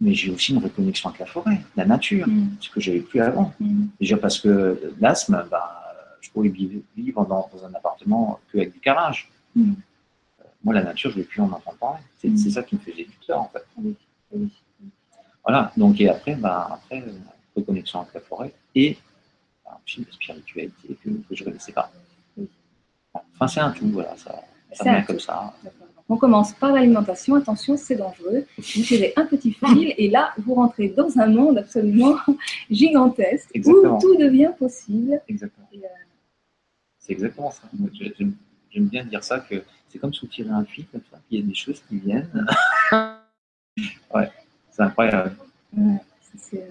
Mais 0.01 0.15
j'ai 0.15 0.33
aussi 0.33 0.53
une 0.53 0.59
reconnexion 0.59 1.11
avec 1.11 1.21
la 1.21 1.27
forêt, 1.27 1.61
la 1.77 1.85
nature, 1.85 2.27
mm. 2.27 2.57
ce 2.61 2.71
que 2.71 2.81
j'avais 2.81 3.01
plus 3.01 3.21
avant. 3.21 3.55
Mm. 3.61 3.87
Déjà 4.01 4.17
parce 4.17 4.41
que 4.41 4.93
l'asthme, 5.01 5.47
bah, 5.49 5.95
je 6.21 6.31
pourrais 6.31 6.49
vivre 6.49 7.25
dans, 7.27 7.49
un 7.65 7.75
appartement 7.75 8.41
qu'avec 8.51 8.73
du 8.73 8.81
carrelage. 8.81 9.31
Mm. 9.55 9.75
moi, 10.65 10.75
la 10.75 10.83
nature, 10.83 11.11
je 11.11 11.19
ne 11.19 11.23
vais 11.23 11.29
plus 11.29 11.41
en 11.41 11.51
entendre 11.53 11.77
parler. 11.79 12.01
C'est 12.19 12.51
ça 12.51 12.63
qui 12.63 12.75
me 12.75 12.81
faisait 12.81 13.05
du 13.05 13.17
tort, 13.25 13.43
en 13.43 13.51
fait. 13.51 13.65
Voilà, 15.45 15.73
donc 15.77 16.01
et 16.01 16.09
après, 16.09 16.35
bah, 16.35 16.69
après 16.73 17.05
reconnexion 17.57 18.01
avec 18.01 18.15
la 18.15 18.21
forêt 18.21 18.53
et 18.75 18.97
bah, 19.65 19.81
une 19.97 20.05
spiritualité 20.11 20.97
que, 21.03 21.11
que 21.11 21.35
je 21.35 21.45
ne 21.45 21.49
connaissais 21.49 21.73
pas. 21.73 21.91
Enfin, 23.15 23.49
c'est 23.49 23.61
un 23.61 23.71
tout, 23.71 23.89
voilà, 23.89 24.17
ça, 24.17 24.43
ça 24.73 24.85
vient 24.85 25.03
comme 25.03 25.21
ça. 25.21 25.53
On 26.09 26.17
commence 26.17 26.53
par 26.53 26.73
l'alimentation. 26.73 27.37
Attention, 27.37 27.77
c'est 27.77 27.97
dangereux. 27.97 28.47
Vous 28.59 28.83
tirez 28.83 29.13
un 29.17 29.25
petit 29.25 29.53
fil 29.53 29.95
et 29.97 30.11
là, 30.11 30.33
vous 30.39 30.55
rentrez 30.55 30.89
dans 30.89 31.19
un 31.19 31.27
monde 31.27 31.59
absolument 31.59 32.17
gigantesque 32.71 33.51
où 33.65 33.99
tout 33.99 34.17
devient 34.17 34.51
possible. 34.59 35.21
Exactement. 35.29 35.69
Euh, 35.75 35.87
c'est 36.99 37.13
exactement 37.13 37.51
ça. 37.51 37.63
J'aime 38.71 38.87
bien 38.87 39.05
dire 39.05 39.25
ça 39.25 39.41
que 39.41 39.63
c'est 39.89 39.99
comme 39.99 40.13
tirer 40.13 40.51
un 40.51 40.65
fil 40.65 40.87
comme 40.89 41.03
ça. 41.11 41.19
Il 41.31 41.41
y 41.41 41.43
a 41.43 41.47
des 41.47 41.55
choses 41.55 41.83
qui 41.89 41.99
viennent. 41.99 42.47
ouais, 44.15 44.31
c'est 44.71 44.83
incroyable. 44.83 45.37
Ouais, 45.77 45.97
c'est 46.37 46.69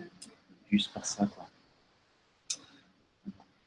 euh, 0.73 0.77
par 0.93 1.05
ça, 1.05 1.25
quoi. 1.25 1.45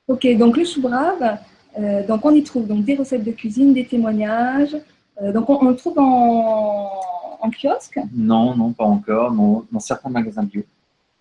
Ok, 0.07 0.27
donc 0.37 0.59
le 0.59 0.65
chou 0.65 0.83
brave, 0.83 1.39
euh, 1.79 2.07
donc 2.07 2.25
on 2.27 2.35
y 2.35 2.43
trouve 2.43 2.67
donc 2.67 2.85
des 2.85 2.95
recettes 2.95 3.25
de 3.25 3.33
cuisine, 3.33 3.73
des 3.73 3.87
témoignages. 3.87 4.77
Euh, 5.23 5.33
donc 5.33 5.49
on, 5.49 5.69
le 5.69 5.77
trouve 5.77 5.99
en, 5.99 7.51
kiosque? 7.51 7.99
Non, 8.13 8.55
non, 8.55 8.73
pas 8.73 8.85
encore. 8.85 9.33
dans 9.33 9.81
certains 9.81 10.11
magasins 10.11 10.43
bio. 10.43 10.63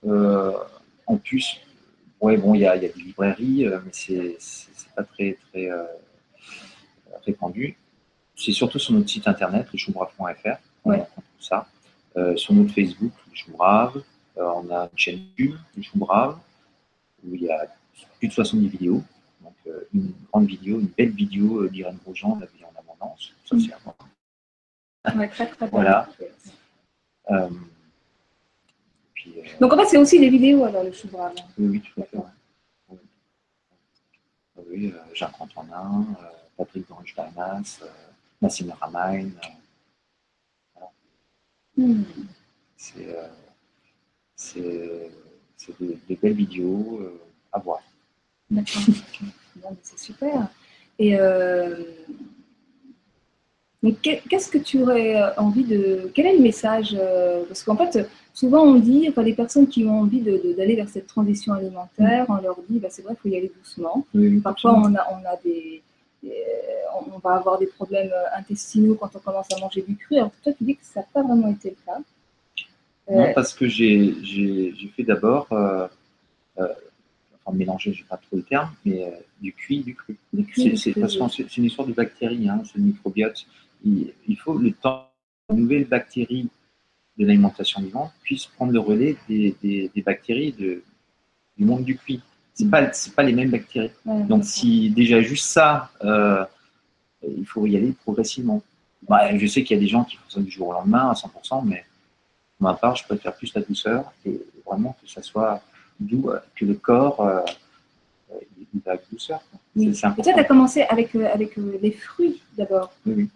Euh, 0.05 0.51
en 1.07 1.15
plus, 1.15 1.61
ouais, 2.19 2.35
bon, 2.35 2.55
il 2.55 2.61
y, 2.61 2.67
a 2.67 2.77
des 2.77 2.91
librairies, 2.95 3.65
mais 3.85 3.91
c'est 3.91 4.37
pas 4.95 5.03
très 5.03 5.37
très 5.49 5.69
répandu. 7.25 7.77
C'est 8.35 8.51
surtout 8.51 8.79
sur 8.79 8.93
notre 8.93 9.09
site 9.09 9.27
internet, 9.27 9.67
lechoumbrave.fr. 9.71 10.57
On 10.85 10.91
trouve 10.91 11.23
ça. 11.39 11.67
sur 12.35 12.53
notre 12.53 12.73
Facebook, 12.73 13.11
le 13.31 14.03
on 14.35 14.69
a 14.71 14.89
une 14.91 14.97
chaîne 14.97 15.25
YouTube, 15.37 15.59
le 15.75 15.83
où 17.23 17.35
il 17.35 17.43
y 17.43 17.51
a 17.51 17.67
plus 18.19 18.27
de 18.27 18.33
70 18.33 18.67
vidéos. 18.67 19.03
Donc, 19.41 19.55
euh, 19.67 19.87
une 19.93 20.13
grande 20.31 20.47
vidéo, 20.47 20.79
une 20.79 20.87
belle 20.87 21.11
vidéo 21.11 21.63
euh, 21.63 21.69
d'Irène 21.69 21.97
Grosjean, 22.03 22.39
La 22.39 22.45
vie 22.47 22.63
en 22.65 22.79
abondance. 22.79 23.33
Ça, 23.45 23.55
c'est 23.59 23.73
à 25.05 25.27
très, 25.27 25.47
très 25.47 25.67
Voilà. 25.67 26.09
Euh, 27.31 27.49
Donc, 29.59 29.73
en 29.73 29.77
fait, 29.77 29.85
c'est 29.85 29.97
aussi 29.97 30.19
des 30.19 30.29
vidéos, 30.29 30.63
alors, 30.65 30.83
le 30.83 30.91
chou 30.91 31.07
brave. 31.07 31.35
Oui, 31.57 31.67
oui, 31.67 31.81
tout 31.81 32.01
à 32.01 32.05
fait. 32.05 32.17
Oui, 32.89 32.97
oui 34.69 34.93
Jacques 35.13 35.39
Antonin, 35.39 36.05
Patrick 36.57 36.87
Dorensteinas, 36.87 37.81
Nassim 38.41 38.71
Ramain. 38.79 39.29
Voilà. 40.73 40.91
Hmm. 41.77 42.03
C'est 42.77 43.15
des, 44.55 45.97
des, 46.07 46.15
belles 46.15 46.33
vidéos 46.33 47.01
à 47.51 47.59
voir. 47.59 47.79
D'accord. 48.49 48.81
c'est 49.81 49.99
super. 49.99 50.47
Et 50.99 51.17
euh, 51.19 51.83
qu'est-ce 54.01 54.49
que 54.49 54.57
tu 54.57 54.81
aurais 54.81 55.21
envie 55.37 55.63
de. 55.63 56.11
Quel 56.13 56.27
est 56.27 56.37
le 56.37 56.41
message 56.41 56.95
euh, 56.99 57.43
Parce 57.47 57.63
qu'en 57.63 57.75
fait, 57.75 58.07
souvent 58.33 58.63
on 58.63 58.75
dit, 58.75 59.07
enfin, 59.09 59.23
les 59.23 59.33
personnes 59.33 59.67
qui 59.67 59.85
ont 59.85 60.01
envie 60.01 60.21
d'aller 60.21 60.75
vers 60.75 60.89
cette 60.89 61.07
transition 61.07 61.53
alimentaire, 61.53 62.25
on 62.29 62.35
leur 62.35 62.57
dit, 62.69 62.79
bah, 62.79 62.89
c'est 62.91 63.01
vrai, 63.01 63.13
il 63.13 63.21
faut 63.21 63.29
y 63.29 63.37
aller 63.37 63.51
doucement. 63.57 64.05
Parfois, 64.43 64.75
on 64.75 64.95
a, 64.95 65.07
on 65.11 65.25
a 65.25 65.37
des, 65.43 65.81
on 66.95 67.17
va 67.19 67.35
avoir 67.35 67.57
des 67.57 67.67
problèmes 67.67 68.13
intestinaux 68.37 68.95
quand 68.95 69.09
on 69.15 69.19
commence 69.19 69.47
à 69.55 69.59
manger 69.59 69.81
du 69.81 69.95
cru. 69.97 70.17
Alors, 70.17 70.31
toi, 70.43 70.53
tu 70.53 70.63
dis 70.63 70.75
que 70.75 70.85
ça 70.85 71.01
n'a 71.01 71.07
pas 71.11 71.23
vraiment 71.23 71.49
été 71.49 71.71
le 71.71 71.77
cas. 71.85 71.99
Non, 73.09 73.25
euh, 73.25 73.33
parce 73.33 73.53
que 73.53 73.67
j'ai 73.67 74.73
fait 74.95 75.03
d'abord 75.03 75.47
enfin 77.45 77.55
mélanger, 77.55 77.93
je 77.93 78.01
n'ai 78.01 78.07
pas 78.07 78.17
trop 78.17 78.37
le 78.37 78.43
terme, 78.43 78.69
mais 78.85 79.03
euh, 79.03 79.09
du 79.41 79.53
cuit, 79.53 79.79
du 79.79 79.95
cru. 79.95 80.17
C'est 80.75 81.57
une 81.57 81.65
histoire 81.65 81.87
de 81.87 81.93
bactéries, 81.93 82.47
hein, 82.49 82.61
c'est 82.65 82.77
le 82.77 82.85
microbiote. 82.85 83.45
Il, 83.85 84.37
faut 84.37 84.57
le 84.57 84.71
temps 84.71 85.09
que 85.49 85.55
nouvelles 85.55 85.85
bactéries 85.85 86.47
de 87.17 87.25
l'alimentation 87.25 87.81
vivante 87.81 88.11
puissent 88.23 88.45
prendre 88.45 88.71
le 88.71 88.79
relais 88.79 89.17
des, 89.27 89.55
des, 89.61 90.01
bactéries 90.01 90.53
de, 90.53 90.83
du 91.57 91.65
monde 91.65 91.83
du 91.83 91.97
cuit. 91.97 92.21
Ce 92.55 92.63
pas, 92.63 92.89
pas 93.15 93.23
les 93.23 93.33
mêmes 93.33 93.49
bactéries. 93.49 93.91
Donc, 94.05 94.45
si 94.45 94.89
déjà 94.91 95.21
juste 95.21 95.47
ça, 95.47 95.91
euh, 96.03 96.45
il 97.23 97.45
faut 97.45 97.65
y 97.65 97.75
aller 97.75 97.91
progressivement. 98.03 98.61
Bah, 99.07 99.37
je 99.37 99.45
sais 99.47 99.63
qu'il 99.63 99.75
y 99.75 99.79
a 99.79 99.81
des 99.81 99.89
gens 99.89 100.05
qui 100.05 100.15
font 100.15 100.29
ça 100.29 100.39
du 100.39 100.49
jour 100.49 100.69
au 100.69 100.73
lendemain 100.73 101.09
à 101.09 101.13
100%, 101.13 101.65
mais 101.65 101.83
pour 102.63 102.71
ma 102.71 102.77
part, 102.77 102.95
je 102.95 103.03
préfère 103.03 103.35
plus 103.35 103.53
la 103.53 103.61
douceur 103.61 104.13
et 104.25 104.41
vraiment 104.65 104.95
que 105.01 105.09
ça 105.09 105.21
soit 105.21 105.61
d'où 105.99 106.29
euh, 106.29 106.39
que 106.55 106.63
le 106.63 106.75
corps 106.75 107.19
euh, 107.19 107.41
il 108.73 108.79
va 108.79 108.93
avec 108.93 109.03
douceur. 109.11 109.41
Oui. 109.75 109.89
Et 109.89 109.93
toi, 109.93 110.15
tu 110.23 110.29
as 110.31 110.43
commencé 110.45 110.83
avec, 110.83 111.13
euh, 111.15 111.27
avec 111.31 111.57
les 111.57 111.91
fruits 111.91 112.41
d'abord. 112.57 112.93
Oui, 113.05 113.29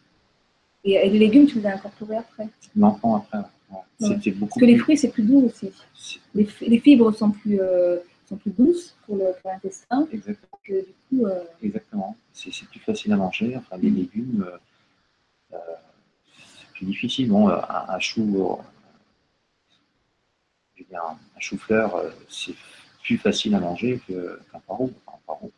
Et, 0.85 1.09
les 1.09 1.19
légumes, 1.19 1.45
tu 1.45 1.59
les 1.59 1.65
as 1.65 1.75
incorporés 1.75 2.17
après? 2.17 2.47
L'enfant 2.75 3.17
après. 3.17 3.39
C'était 3.99 4.31
beaucoup 4.31 4.59
Parce 4.59 4.61
que 4.61 4.65
les 4.65 4.77
fruits, 4.77 4.97
c'est 4.97 5.09
plus 5.09 5.23
doux 5.23 5.45
aussi. 5.47 5.71
Les, 6.33 6.47
les, 6.61 6.79
fibres 6.79 7.11
sont 7.11 7.31
plus, 7.31 7.59
sont 8.29 8.37
plus 8.37 8.51
douces 8.51 8.95
pour 9.05 9.17
l'intestin. 9.43 10.07
Exactement. 10.11 10.59
du 10.65 10.83
coup, 11.09 11.27
Exactement. 11.61 12.15
C'est 12.31 12.51
plus 12.69 12.79
facile 12.79 13.11
à 13.11 13.17
manger. 13.17 13.57
Enfin, 13.57 13.75
les 13.81 13.89
légumes, 13.89 14.45
c'est 15.51 16.69
plus 16.75 16.85
difficile. 16.85 17.29
Bon, 17.29 17.49
un, 17.49 17.65
un 17.89 17.99
chou 17.99 18.59
un, 20.95 21.17
chou-fleur, 21.39 21.95
euh, 21.95 22.09
c'est 22.29 22.53
plus 23.03 23.17
facile 23.17 23.55
à 23.55 23.59
manger 23.59 23.99
qu'un 24.07 24.59
poireau. 24.65 24.91
Poireau 25.25 25.51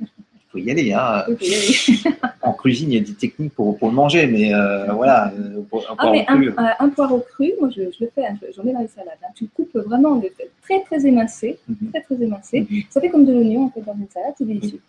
il 0.00 0.06
faut 0.50 0.58
y 0.58 0.70
aller. 0.70 0.92
Hein. 0.92 1.24
En 2.44 2.52
cuisine, 2.54 2.90
il 2.90 2.94
y 2.94 2.98
a 2.98 3.04
des 3.04 3.14
techniques 3.14 3.54
pour, 3.54 3.78
pour 3.78 3.88
le 3.88 3.94
manger, 3.94 4.26
mais 4.26 4.52
euh, 4.52 4.92
voilà, 4.92 5.32
euh, 5.32 5.60
un 5.60 5.78
Ah, 5.90 5.94
poireau 5.96 6.18
un, 6.18 6.24
cru, 6.24 6.54
un- 6.56 6.74
un 6.80 6.88
poireau 6.88 7.20
cru, 7.20 7.52
moi 7.60 7.70
je, 7.70 7.82
je 7.82 8.04
le 8.04 8.10
fais, 8.12 8.26
hein, 8.26 8.36
je- 8.42 8.52
j'en 8.52 8.64
mets 8.64 8.72
dans 8.72 8.80
les 8.80 8.88
salades. 8.88 9.16
hein. 9.22 9.28
Tu 9.36 9.44
le 9.44 9.50
coupes 9.54 9.76
vraiment 9.86 10.16
de- 10.16 10.30
très 10.62 10.82
très 10.82 11.06
émincé, 11.06 11.60
Mhm. 11.68 11.90
très 11.92 12.00
très 12.02 12.16
émincé. 12.20 12.66
Mhm. 12.68 12.82
Ça 12.90 13.00
fait 13.00 13.10
comme 13.10 13.24
de 13.24 13.32
l'oignon 13.32 13.66
en 13.66 13.70
fait 13.70 13.80
dans 13.82 13.94
une 13.94 14.08
salade, 14.10 14.34
c'est 14.36 14.44
délicieux. 14.44 14.80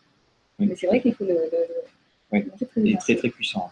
Oui. 0.59 0.65
Mais 0.67 0.75
c'est 0.75 0.87
vrai 0.87 0.99
qu'il 0.99 1.13
faut 1.13 1.25
le, 1.25 1.33
le- 1.33 1.35
le- 1.35 1.67
Oui. 2.31 2.43
manger 2.81 2.97
très 2.97 3.15
très 3.15 3.29
puissant. 3.29 3.71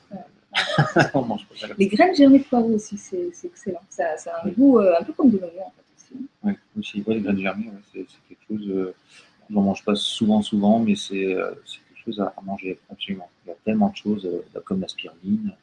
On 1.14 1.22
mange 1.24 1.46
pas 1.48 1.68
Les 1.78 1.88
graines 1.88 2.16
germées 2.16 2.40
de 2.40 2.44
poireau 2.44 2.74
aussi, 2.74 2.98
c'est 2.98 3.32
excellent. 3.44 3.82
Ça, 3.90 4.18
ça 4.18 4.36
a 4.36 4.42
un 4.46 4.50
Oui. 4.50 4.54
goût 4.58 4.80
euh, 4.80 4.94
un 5.00 5.04
peu 5.04 5.14
comme 5.14 5.30
de 5.30 5.38
l'oignon 5.38 5.64
en 5.68 5.72
fait 5.72 5.84
aussi. 5.96 6.26
Oui, 6.44 6.54
aussi, 6.78 7.04
ouais, 7.08 7.16
les 7.16 7.22
graines 7.22 7.40
germées, 7.40 7.68
ouais, 7.68 7.82
c'est 7.94 8.06
quelque 8.28 8.44
chose. 8.48 8.70
Euh, 8.70 8.94
j'en 9.50 9.62
mange 9.62 9.84
pas 9.86 9.96
souvent, 9.96 10.42
souvent, 10.42 10.80
mais 10.80 10.96
c'est 10.96 11.34
euh, 11.36 11.52
quelque 11.52 12.04
chose 12.06 12.20
à, 12.20 12.34
à 12.38 12.42
manger 12.42 12.80
absolument. 12.92 13.30
Il 13.46 13.50
y 13.50 13.52
a 13.52 13.56
tellement 13.64 13.90
de 13.90 13.96
choses, 13.96 14.26
euh, 14.26 14.60
comme 14.66 14.82
la 14.82 14.88
spiruline, 14.88 15.54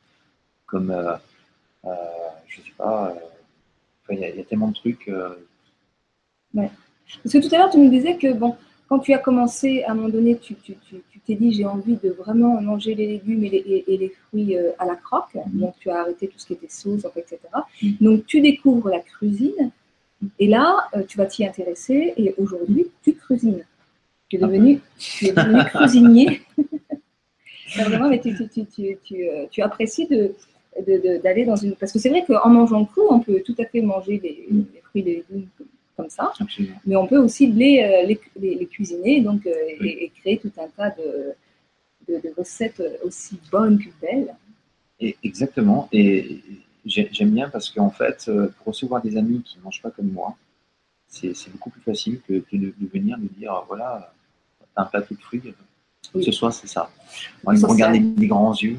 comme, 0.66 0.94
je 2.46 2.56
sais 2.62 2.72
pas, 2.76 3.14
enfin, 4.04 4.14
il, 4.14 4.20
y 4.20 4.24
a, 4.24 4.30
il 4.30 4.36
y 4.36 4.40
a 4.40 4.44
tellement 4.44 4.68
de 4.68 4.74
trucs. 4.74 5.08
euh, 5.08 5.34
Parce 6.54 7.32
que 7.32 7.46
tout 7.46 7.54
à 7.54 7.58
l'heure, 7.58 7.70
tu 7.70 7.78
me 7.78 7.88
disais 7.90 8.16
que 8.16 8.32
bon, 8.32 8.56
quand 8.88 8.98
tu 9.00 9.12
as 9.12 9.18
commencé, 9.18 9.82
à 9.84 9.92
un 9.92 9.94
moment 9.94 10.08
donné, 10.08 10.36
tu 10.38 10.54
tu- 10.54 10.76
tu- 10.88 11.02
tu 11.10 11.20
t'es 11.20 11.34
dit 11.34 11.52
j'ai 11.52 11.66
envie 11.66 11.96
de 11.96 12.10
vraiment 12.10 12.60
manger 12.60 12.94
les 12.94 13.06
légumes 13.06 13.44
et 13.44 13.50
les, 13.50 13.58
et- 13.58 13.94
et 13.94 13.96
les 13.98 14.08
fruits 14.08 14.56
euh, 14.56 14.70
à 14.78 14.86
la 14.86 14.96
croque. 14.96 15.34
Mhm. 15.34 15.60
Donc 15.60 15.74
tu 15.78 15.90
as 15.90 16.00
arrêté 16.00 16.26
tout 16.28 16.38
ce 16.38 16.46
qui 16.46 16.54
était 16.54 16.68
sauce, 16.68 17.04
etc. 17.16 17.38
Mhm. 17.82 17.96
Donc 18.00 18.26
tu 18.26 18.40
découvres 18.40 18.88
la 18.88 19.00
cuisine. 19.00 19.70
Et 20.38 20.48
là, 20.48 20.88
euh, 20.96 21.02
tu 21.06 21.16
vas 21.18 21.26
t'y 21.26 21.44
intéresser. 21.46 22.12
Et 22.16 22.34
aujourd'hui, 22.38 22.86
tu 23.04 23.14
cuisines. 23.14 23.64
Tu 24.28 24.36
es 24.36 24.40
Ah 24.42 24.46
devenu, 24.46 24.80
tu 24.98 25.26
es 25.28 25.32
devenu 25.32 25.60
cuisinier. 25.74 26.40
Vraiment, 27.76 28.08
mais 28.08 28.18
tu, 28.20 28.30
euh, 28.32 29.64
apprécies 29.64 30.06
de, 30.06 30.32
d'aller 31.22 31.44
dans 31.44 31.56
une. 31.56 31.74
Parce 31.76 31.92
que 31.92 31.98
c'est 31.98 32.08
vrai 32.08 32.24
qu'en 32.26 32.48
mangeant 32.48 32.84
cru, 32.86 33.02
on 33.10 33.20
peut 33.20 33.42
tout 33.44 33.54
à 33.58 33.64
fait 33.66 33.80
manger 33.82 34.18
les, 34.22 34.46
Mhm. 34.50 34.64
les 34.74 34.80
fruits 34.80 35.02
et 35.02 35.04
les 35.04 35.14
légumes 35.16 35.48
comme- 35.56 35.66
comme 35.98 36.08
ça 36.10 36.32
absolument. 36.40 36.80
mais 36.86 36.96
on 36.96 37.06
peut 37.06 37.18
aussi 37.18 37.48
les, 37.48 37.82
euh, 37.82 38.06
les, 38.06 38.18
les- 38.40 38.54
les 38.54 38.66
cuisiner 38.66 39.20
donc, 39.20 39.46
euh, 39.46 39.52
et- 39.80 40.10
créer 40.20 40.38
tout 40.38 40.52
un 40.64 40.68
tas 40.68 40.90
de, 40.90 41.08
de- 42.08 42.20
de 42.24 42.30
recettes 42.38 42.80
aussi 43.04 43.38
bonnes 43.52 43.78
que 43.78 43.90
belles. 44.00 44.32
Et, 45.00 45.16
exactement. 45.22 45.88
Et 45.92 46.40
j'ai- 46.86 47.08
j'aime 47.12 47.30
bien 47.30 47.48
parce 47.50 47.68
qu'en 47.70 47.90
fait, 47.90 48.26
euh, 48.28 48.48
pour 48.56 48.68
recevoir 48.68 49.02
des 49.02 49.16
amis 49.16 49.42
qui 49.42 49.58
ne 49.58 49.62
mangent 49.64 49.82
pas 49.82 49.90
comme 49.90 50.10
moi, 50.10 50.36
c'est 51.08 51.32
beaucoup 51.52 51.70
plus 51.70 51.80
facile 51.80 52.20
que, 52.26 52.34
que 52.48 52.56
de, 52.56 52.72
de 52.78 52.86
venir 52.92 53.18
me 53.18 53.28
dire 53.28 53.52
voilà, 53.66 54.12
t'as 54.74 54.82
un 54.82 54.86
plateau 54.86 55.14
de 55.14 55.20
fruits, 55.20 55.42
euh, 55.46 55.52
Oui. 56.14 56.24
ce 56.24 56.32
soir 56.32 56.52
c'est 56.52 56.68
ça. 56.68 56.90
Moi, 57.42 57.54
ils 57.54 57.56
me 57.56 57.60
Social. 57.60 57.74
regardent 57.74 57.96
avec 57.96 58.14
des 58.14 58.26
grands 58.28 58.54
yeux. 58.54 58.78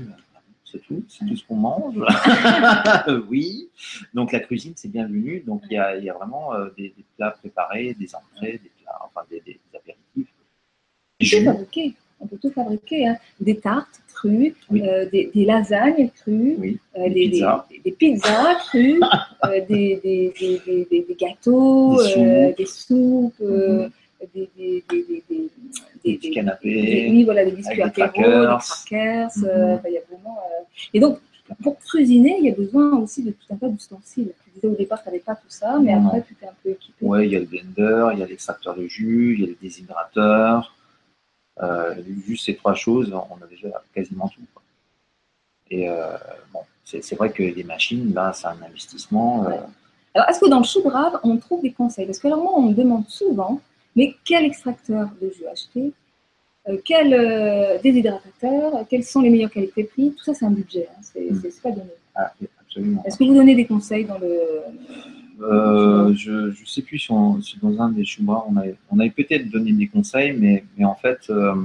C'est 0.72 0.80
tout, 0.86 1.04
c'est 1.08 1.26
tout 1.26 1.36
ce 1.36 1.44
qu'on 1.46 1.56
mange. 1.56 1.96
Oui. 3.30 3.70
Donc 4.14 4.32
la 4.32 4.40
cuisine, 4.40 4.74
c'est 4.76 4.88
bienvenu. 4.90 5.40
Donc 5.46 5.64
il 5.70 5.74
y 5.74 5.78
a, 5.78 5.96
il 5.98 6.04
y 6.04 6.10
a 6.10 6.14
vraiment 6.14 6.54
euh, 6.54 6.70
des, 6.78 6.90
des 6.96 7.06
plats 7.18 7.32
préparés, 7.32 7.96
des 8.00 8.14
entrées, 8.16 8.60
des 8.64 8.72
plats, 8.82 9.00
enfin 9.04 9.26
des, 9.30 9.42
des 9.46 9.60
apéritifs. 9.76 9.98
On 10.16 11.20
peut 11.20 11.26
Jus. 11.26 11.44
fabriquer, 11.44 11.94
on 12.20 12.28
peut 12.28 12.38
tout 12.38 12.52
fabriquer. 12.52 13.08
hein. 13.08 13.18
Des 13.40 13.58
tartes 13.58 14.02
crues, 14.14 14.56
Oui. 14.70 14.82
euh, 14.88 15.10
des, 15.10 15.32
lasagnes 15.46 16.10
crues, 16.12 16.56
Oui. 16.60 16.80
euh, 16.98 17.10
Des 17.10 17.30
pizzas. 17.30 17.66
des- 17.70 17.80
des 17.80 17.92
pizzas 17.92 18.56
crues, 18.68 19.00
des, 19.70 21.16
gâteaux, 21.20 21.98
Des 21.98 22.10
soupes. 22.10 22.58
des 22.58 22.66
soupes, 22.66 23.40
Mhm. 23.40 23.92
des, 24.36 24.84
des, 26.14 26.18
des, 26.18 26.18
des, 26.18 26.18
des, 26.18 26.18
Des 26.18 26.18
petits 26.18 26.30
des- 26.30 26.36
canapés. 26.36 26.82
des- 26.82 27.10
oui, 27.12 27.24
voilà, 27.24 27.46
des 27.46 27.52
biscuits 27.52 27.82
avec 27.82 27.96
des 27.96 28.02
apéro, 28.02 28.24
des 28.26 28.32
crackers. 28.32 28.60
crackers. 28.60 29.30
Euh, 29.44 29.76
enfin, 29.76 29.88
il 29.88 29.94
y 29.94 29.98
a 29.98 30.02
vraiment, 30.10 30.38
euh, 30.38 30.64
Et 30.94 31.00
donc, 31.00 31.20
pour 31.64 31.80
cuisiner, 31.80 32.38
il 32.40 32.46
y 32.46 32.50
a 32.52 32.56
besoin 32.56 32.98
aussi 33.00 33.24
de 33.24 33.32
tout 33.32 33.46
un 33.54 33.58
tas 33.58 33.68
d'ustensiles. 33.70 34.32
Tu 34.44 34.50
disais 34.52 34.68
au 34.68 34.76
départ, 34.76 35.02
tu 35.02 35.08
n'avais 35.10 35.20
pas 35.20 35.36
tout 35.36 35.42
ça, 35.50 35.80
mais 35.82 35.96
Non, 35.96 36.08
après, 36.08 36.22
tu 36.24 36.36
t'es 36.36 36.46
un 36.46 36.54
peu 36.64 36.70
équipé. 36.70 37.06
Ouais, 37.06 37.26
il 37.28 37.32
y 37.34 37.36
a 37.36 37.40
le 37.40 37.46
blender, 37.46 38.10
il 38.14 38.20
y 38.20 38.24
a 38.24 38.26
l'extracteur 38.28 38.76
de 38.76 38.86
jus, 38.88 39.34
il 39.36 39.42
y 39.42 39.44
a 39.46 39.48
le 39.48 39.58
déshydrateur. 39.62 40.76
Euh, 41.62 41.96
juste 42.26 42.46
ces 42.46 42.56
trois 42.56 42.74
choses, 42.76 43.12
on 43.14 43.44
a 43.44 43.48
déjà 43.50 43.82
quasiment 43.94 44.28
tout. 44.30 44.42
quoi. 44.54 44.62
Et 45.72 45.90
euh, 45.90 46.16
bon, 46.54 46.60
c'est 46.86 47.16
vrai 47.16 47.32
que 47.32 47.44
les 47.44 47.64
machines, 47.64 48.14
là, 48.14 48.32
c'est 48.34 48.48
un 48.48 48.58
investissement. 48.66 49.44
euh, 49.46 49.50
Ouais. 49.50 49.60
Alors, 50.16 50.30
est-ce 50.30 50.40
que 50.40 50.50
dans 50.50 50.60
le 50.60 50.64
chou 50.66 50.82
brave, 50.84 51.20
on 51.24 51.38
trouve 51.38 51.62
des 51.62 51.72
conseils? 51.72 52.06
Parce 52.06 52.18
que 52.20 52.28
alors, 52.28 52.42
moi, 52.44 52.54
on 52.56 52.62
me 52.64 52.74
demande 52.74 53.08
souvent, 53.10 53.60
mais 54.00 54.16
quel 54.24 54.44
extracteur 54.46 55.06
de 55.22 55.28
jus 55.30 55.46
acheter? 55.52 55.92
Euh, 56.68 56.78
Quel 56.90 57.14
euh, 57.14 57.78
déshydratateur? 57.84 58.86
Quelles 58.90 59.04
sont 59.14 59.22
les 59.22 59.30
meilleures 59.30 59.50
qualités 59.58 59.84
prix? 59.86 60.08
Tout 60.18 60.24
ça, 60.24 60.34
c'est 60.34 60.46
un 60.46 60.52
budget, 60.62 60.88
hein, 60.92 61.00
c'est 61.02 61.26
Mm. 61.32 61.40
c'est- 61.42 61.62
pas 61.62 61.72
donné. 61.72 61.94
ah, 62.16 62.32
absolument. 62.62 63.02
Est-ce 63.06 63.18
que 63.18 63.24
vous 63.26 63.34
donnez 63.34 63.56
des 63.56 63.66
conseils 63.66 64.06
dans 64.06 64.20
le. 64.20 64.34
Euh, 65.42 66.14
je 66.16 66.32
ne 66.62 66.66
sais 66.66 66.82
plus 66.82 67.00
si, 67.00 67.12
on- 67.12 67.42
si 67.42 67.58
dans 67.60 67.76
un 67.82 67.90
des 67.98 68.04
choumas, 68.12 68.44
on 68.50 68.56
avait, 68.58 68.76
on 68.92 69.00
avait 69.00 69.10
peut-être 69.20 69.50
donné 69.50 69.72
des 69.82 69.88
conseils, 69.88 70.32
mais, 70.42 70.64
mais 70.78 70.86
en 70.86 70.96
fait, 70.96 71.22
euh, 71.30 71.56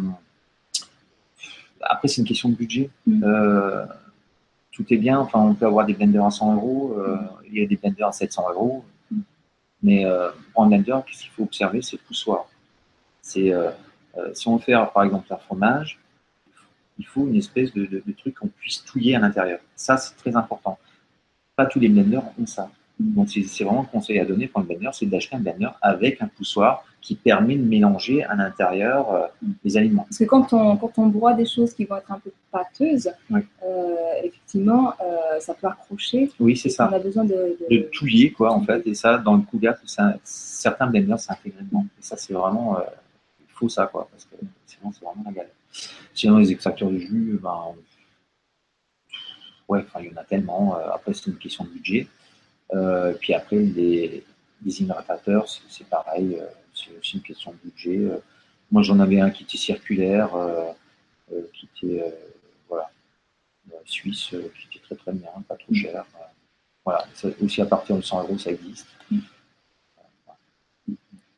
après, 1.80 2.08
c'est 2.08 2.20
une 2.22 2.26
question 2.32 2.48
de 2.48 2.54
budget. 2.56 2.88
Mm. 3.06 3.24
Euh, 3.24 3.84
tout 4.72 4.84
est 4.92 4.96
bien. 4.96 5.18
Enfin, 5.20 5.40
on 5.40 5.54
peut 5.54 5.66
avoir 5.66 5.86
des 5.86 5.94
blenders 5.94 6.24
à 6.24 6.30
100 6.30 6.54
euros, 6.54 6.96
il 7.48 7.60
y 7.60 7.64
a 7.64 7.66
des 7.66 7.76
blenders 7.76 8.08
à 8.08 8.12
700 8.12 8.44
euros. 8.52 8.84
Mais 9.84 10.04
euh, 10.04 10.30
en 10.56 10.66
blender, 10.66 10.96
qu'est-ce 11.06 11.20
qu'il 11.24 11.30
faut 11.30 11.44
observer 11.44 11.80
C'est 11.82 11.96
le 11.98 12.02
poussoir. 12.08 12.46
C'est, 13.22 13.52
euh, 13.52 13.70
euh, 14.16 14.34
si 14.34 14.48
on 14.48 14.56
veut 14.56 14.62
faire, 14.62 14.90
par 14.92 15.04
exemple, 15.04 15.32
un 15.32 15.36
fromage, 15.36 16.00
il 16.98 17.06
faut 17.06 17.26
une 17.28 17.36
espèce 17.36 17.72
de, 17.74 17.86
de- 17.86 18.02
de 18.04 18.12
truc 18.12 18.34
qu'on 18.36 18.48
puisse 18.48 18.82
touiller 18.84 19.14
à 19.14 19.20
l'intérieur. 19.20 19.60
Ça, 19.76 19.96
c'est 19.98 20.16
très 20.16 20.34
important. 20.34 20.78
Pas 21.54 21.66
tous 21.66 21.78
les 21.80 21.88
blenders 21.88 22.22
ont 22.40 22.46
ça. 22.46 22.70
Donc, 23.00 23.28
c'est 23.28 23.42
c'est 23.42 23.64
vraiment 23.64 23.82
le 23.82 23.88
conseil 23.88 24.20
à 24.20 24.24
donner 24.24 24.46
pour 24.46 24.60
un 24.60 24.64
blender, 24.64 24.90
c'est 24.92 25.06
d'acheter 25.06 25.34
un 25.36 25.40
blender 25.40 25.68
avec 25.82 26.22
un 26.22 26.28
poussoir 26.28 26.84
qui 27.00 27.16
permet 27.16 27.56
de 27.56 27.62
mélanger 27.64 28.22
à 28.24 28.34
l'intérieur 28.36 29.12
euh, 29.12 29.26
les 29.64 29.76
aliments. 29.76 30.04
Parce 30.04 30.18
que 30.18 30.24
quand 30.24 30.52
on, 30.52 30.76
quand 30.76 30.92
on 30.98 31.06
broie 31.08 31.34
des 31.34 31.44
choses 31.44 31.74
qui 31.74 31.84
vont 31.84 31.96
être 31.96 32.10
un 32.12 32.18
peu 32.20 32.30
pâteuses, 32.52 33.10
Oui. 33.30 33.40
euh, 33.64 33.94
effectivement, 34.22 34.94
euh, 35.00 35.40
ça 35.40 35.54
peut 35.54 35.66
accrocher. 35.66 36.30
Oui, 36.38 36.56
c'est 36.56 36.70
ça. 36.70 36.88
On 36.90 36.94
a 36.94 36.98
besoin 37.00 37.24
de. 37.24 37.34
de- 37.68 37.76
De 37.76 37.82
touiller, 37.92 38.30
quoi, 38.30 38.52
en 38.52 38.62
fait. 38.62 38.86
Et 38.86 38.94
ça, 38.94 39.18
dans 39.18 39.36
le 39.36 39.42
ça- 39.84 40.16
certains 40.22 40.86
blenders 40.86 41.18
s'intègrent 41.18 41.60
dedans. 41.62 41.84
Et 41.98 42.02
ça, 42.02 42.16
c'est 42.16 42.32
vraiment. 42.32 42.78
il 43.40 43.52
faut 43.52 43.68
ça, 43.68 43.86
quoi, 43.86 44.08
parce 44.10 44.24
que 44.24 44.36
sinon, 44.66 44.92
c'est 44.92 45.04
vraiment 45.04 45.24
la 45.26 45.32
galère. 45.32 45.50
Sinon, 46.14 46.38
les 46.38 46.52
extracteurs 46.52 46.90
de 46.90 46.98
jus, 46.98 47.38
ben. 47.42 47.74
Ouais, 49.68 49.84
il 50.00 50.06
y 50.06 50.14
en 50.14 50.16
a 50.20 50.24
tellement. 50.24 50.76
Après, 50.94 51.12
c'est 51.14 51.26
une 51.30 51.38
question 51.38 51.64
de 51.64 51.70
budget. 51.70 52.06
Euh, 52.74 53.14
puis 53.14 53.34
après, 53.34 53.56
les, 53.56 54.24
les 54.64 54.82
hydratateurs, 54.82 55.48
c'est 55.68 55.86
pareil. 55.88 56.36
euh, 56.40 56.46
C'est 56.74 56.96
aussi 56.98 57.16
une 57.16 57.22
question 57.22 57.52
de 57.52 57.70
budget. 57.70 57.98
Euh, 57.98 58.18
Moi, 58.70 58.82
j'en 58.82 58.98
avais 59.00 59.20
un 59.20 59.30
qui 59.30 59.44
était 59.44 59.58
circulaire, 59.58 60.30
qui 61.52 61.68
était 61.76 62.14
voilà, 62.68 62.90
suisse, 63.84 64.30
qui 64.30 64.66
était 64.68 64.84
très 64.84 64.96
très 64.96 65.12
bien, 65.12 65.30
pas 65.48 65.56
trop 65.56 65.74
cher. 65.74 66.04
Voilà, 66.84 67.06
aussi 67.40 67.62
à 67.62 67.66
partir 67.66 67.96
de 67.96 68.02
100 68.02 68.22
euros, 68.22 68.38
ça 68.38 68.50
existe. 68.50 68.86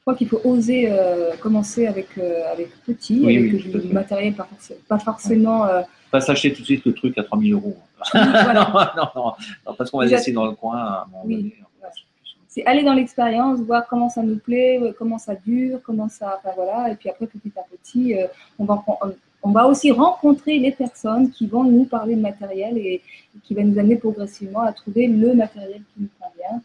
Crois 0.07 0.15
qu'il 0.17 0.29
faut 0.29 0.41
oser 0.45 0.89
euh, 0.89 1.35
commencer 1.43 1.89
avec, 1.89 2.17
euh, 2.17 2.53
avec 2.53 2.69
petit, 2.85 3.21
Oui, 3.25 3.39
avec 3.39 3.53
oui, 3.55 3.81
du, 3.89 3.93
matériel 3.93 4.35
pas, 4.35 4.47
pas 4.87 5.01
forcément. 5.01 5.67
euh, 5.67 5.83
Pas 6.13 6.21
s'acheter 6.21 6.53
tout 6.53 6.61
de 6.61 6.65
suite 6.67 6.85
le 6.85 6.95
truc 6.95 7.19
à 7.19 7.25
3000 7.25 7.55
euros. 7.55 7.77
voilà. 8.13 8.71
non, 8.97 9.03
non, 9.03 9.09
non, 9.17 9.33
non, 9.67 9.75
parce 9.77 9.91
qu'on 9.91 9.99
va 9.99 10.07
laisser 10.07 10.31
dans 10.31 10.47
le 10.47 10.53
coin 10.53 10.77
à 10.79 11.03
un 11.03 11.11
moment 11.11 11.23
Oui, 11.25 11.35
donné. 11.39 11.55
ouais. 11.83 11.89
C'est 12.47 12.65
aller 12.67 12.85
dans 12.85 12.93
l'expérience, 12.95 13.59
voir 13.63 13.89
comment 13.89 14.09
ça 14.09 14.23
nous 14.23 14.39
plaît, 14.39 14.81
comment 14.97 15.19
ça 15.19 15.35
dure, 15.35 15.81
comment 15.83 16.09
ça. 16.09 16.39
Enfin, 16.39 16.55
voilà. 16.55 16.93
Et 16.93 16.95
puis 16.95 17.11
après, 17.11 17.27
petit 17.27 17.51
à 17.57 17.63
petit, 17.69 18.15
on, 18.61 18.65
va, 18.65 18.85
on, 18.87 18.95
on 19.43 19.51
va 19.51 19.67
aussi 19.67 19.91
rencontrer 19.91 20.61
les 20.61 20.71
personnes 20.71 21.33
qui 21.33 21.49
vont 21.49 21.65
nous 21.65 21.85
parler 21.85 22.15
de 22.15 22.21
matériel 22.21 22.79
et, 22.79 23.03
et 23.35 23.41
qui 23.43 23.55
va 23.55 23.65
nous 23.65 23.77
amener 23.77 23.97
progressivement 23.97 24.61
à 24.61 24.73
trouver 24.73 25.09
le 25.09 25.35
matériel 25.35 25.81
qui 25.93 26.03
nous 26.03 26.09
convient. 26.21 26.63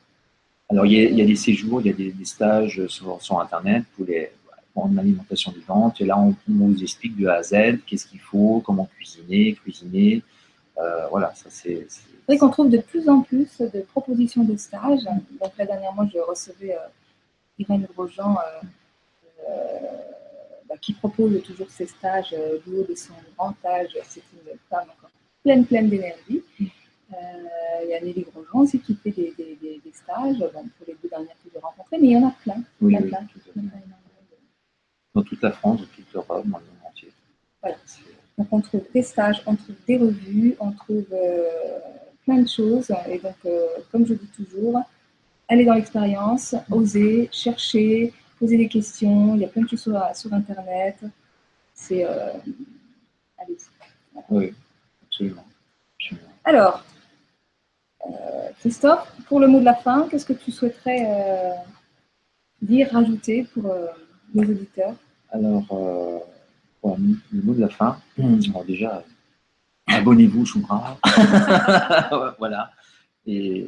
Alors, 0.72 0.86
il 0.86 0.94
y, 0.94 1.22
a, 1.22 1.26
des 1.26 1.36
séjours, 1.36 1.82
il 1.82 1.88
y 1.88 1.90
a 1.90 1.94
des, 1.94 2.26
stages 2.26 2.88
sur, 2.88 3.22
sur 3.22 3.40
Internet 3.40 3.84
pour 3.96 4.06
les 4.06 4.32
une 4.76 5.00
alimentation 5.00 5.52
vivante. 5.52 6.00
Et 6.02 6.06
là, 6.06 6.18
on, 6.18 6.30
on 6.50 6.68
vous 6.68 6.82
explique 6.82 7.18
de 7.18 7.28
A 7.28 7.36
à 7.36 7.44
Z 7.44 7.80
qu'est-ce 7.86 8.08
qu'il 8.08 8.20
faut, 8.20 8.62
comment 8.66 8.86
cuisiner, 8.86 9.54
cuisiner. 9.54 10.24
Euh, 10.78 11.08
voilà, 11.10 11.34
ça 11.36 11.50
c'est. 11.50 11.86
c'est- 11.90 12.04
vrai 12.28 12.38
qu'on 12.38 12.50
trouve 12.50 12.70
de 12.70 12.78
plus 12.78 13.10
en 13.10 13.22
plus 13.22 13.58
de 13.60 13.82
propositions 13.82 14.44
de 14.44 14.56
stages. 14.56 15.04
Donc 15.04 15.52
là, 15.58 15.66
dernièrement, 15.66 16.08
je 16.08 16.20
recevais 16.20 16.74
euh, 16.74 17.60
Irène 17.60 17.86
Grosjean 17.94 18.38
euh, 18.38 18.66
euh, 19.50 19.80
bah, 20.70 20.76
qui 20.80 20.94
propose 20.94 21.42
toujours 21.44 21.70
ses 21.70 21.88
stages 21.88 22.34
euh, 22.34 22.58
du 22.66 22.78
haut 22.78 22.86
de 22.88 22.96
son 22.96 23.14
grand 23.36 23.54
âge. 23.66 23.98
C'est 24.08 24.24
une 24.34 24.58
femme 24.70 24.88
encore 24.98 25.12
pleine, 25.44 25.66
pleine 25.66 25.90
d'énergie. 25.90 26.44
Euh, 27.14 27.84
Il 27.84 27.90
y 27.90 27.94
a 27.94 28.00
Nelly 28.02 28.26
Grosjean 28.32 28.60
aussi 28.62 28.80
qui 28.80 28.96
fait 28.96 29.12
des, 29.12 29.34
des- 29.38 29.58
des- 29.62 29.82
des 29.84 29.92
stages, 29.92 30.38
bon, 30.54 30.64
pour 30.78 30.86
les 30.88 30.96
deux 31.02 31.10
dernières 31.10 31.36
que 31.44 31.50
j'ai 31.52 31.60
rencontrées, 31.60 31.98
mais 32.00 32.08
il 32.08 32.12
y 32.12 32.18
en 32.18 32.28
a 32.28 32.32
plein. 32.44 32.64
Oui, 32.80 32.96
plein, 32.96 33.02
oui, 33.04 33.10
plein. 33.10 33.26
tout 33.26 33.40
à 33.40 33.54
fait. 33.54 33.60
Dans 35.14 35.24
toute 35.24 35.42
la 35.42 35.52
France, 35.52 35.80
dans 35.82 35.88
toute 35.88 36.14
l'Europe, 36.14 36.48
dans 36.48 36.58
le 36.60 36.64
monde 36.66 36.74
entier. 36.90 37.12
Voilà. 37.62 37.76
Donc 38.38 38.48
on 38.52 38.62
trouve 38.62 38.84
des 38.94 39.04
stages, 39.04 39.42
on 39.46 39.56
trouve 39.56 39.76
des 39.88 39.98
revues, 39.98 40.56
on 40.60 40.72
trouve 40.72 41.06
euh, 41.12 41.50
plein 42.26 42.38
de 42.42 42.48
choses. 42.48 42.92
Et 43.10 43.20
donc, 43.20 43.36
euh, 43.46 43.68
comme 43.92 44.06
je 44.08 44.14
dis 44.14 44.28
toujours, 44.28 44.80
allez 45.50 45.66
dans 45.66 45.74
l'expérience, 45.74 46.56
osez, 46.72 47.28
cherchez, 47.32 48.14
posez 48.40 48.58
des 48.58 48.70
questions. 48.70 49.36
Il 49.36 49.42
y 49.42 49.46
a 49.46 49.50
plein 49.50 49.64
de 49.64 49.68
choses 49.70 49.82
sur, 49.82 50.00
sur 50.16 50.34
Internet. 50.34 50.98
C'est. 51.74 52.06
Euh, 52.06 52.32
allez-y. 53.38 53.68
Oui, 54.30 54.54
absolument. 55.08 55.46
absolument. 56.00 56.28
Alors, 56.46 56.86
Christophe, 58.60 59.12
pour 59.28 59.40
le 59.40 59.48
mot 59.48 59.60
de 59.60 59.66
la 59.66 59.76
fin, 59.76 60.08
qu'est-ce 60.10 60.26
que 60.26 60.34
tu 60.34 60.52
souhaiterais 60.52 61.06
euh, 61.08 61.52
dire, 62.62 62.90
rajouter 62.92 63.44
pour 63.54 63.66
euh, 63.68 63.88
nos 64.34 64.44
auditeurs? 64.44 64.96
Alors, 65.32 65.66
euh, 65.72 66.20
pour 66.80 66.98
le 66.98 67.42
mot 67.42 67.54
de 67.54 67.62
la 67.62 67.70
fin, 67.70 68.00
alors 68.20 68.66
déjà, 68.66 69.04
abonnez-vous, 69.88 70.46
Choubra. 70.46 70.98
voilà. 72.40 72.72
Et, 73.26 73.62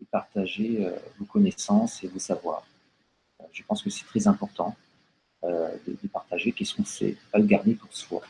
et 0.00 0.06
partagez 0.10 0.86
euh, 0.86 0.96
vos 1.18 1.24
connaissances 1.24 2.02
et 2.04 2.08
vos 2.08 2.18
savoirs. 2.18 2.66
Euh, 3.40 3.44
Je 3.52 3.62
pense 3.64 3.82
que 3.82 3.90
c'est 3.90 4.04
très 4.04 4.26
important 4.26 4.76
euh, 5.44 5.74
de, 5.86 5.96
de 6.02 6.08
partager 6.08 6.52
qu'est-ce 6.52 6.74
qu'on 6.74 6.84
sait, 6.84 7.16
pas 7.32 7.38
le 7.38 7.46
garder 7.46 7.74
pour 7.74 7.92
soi. 7.92 8.22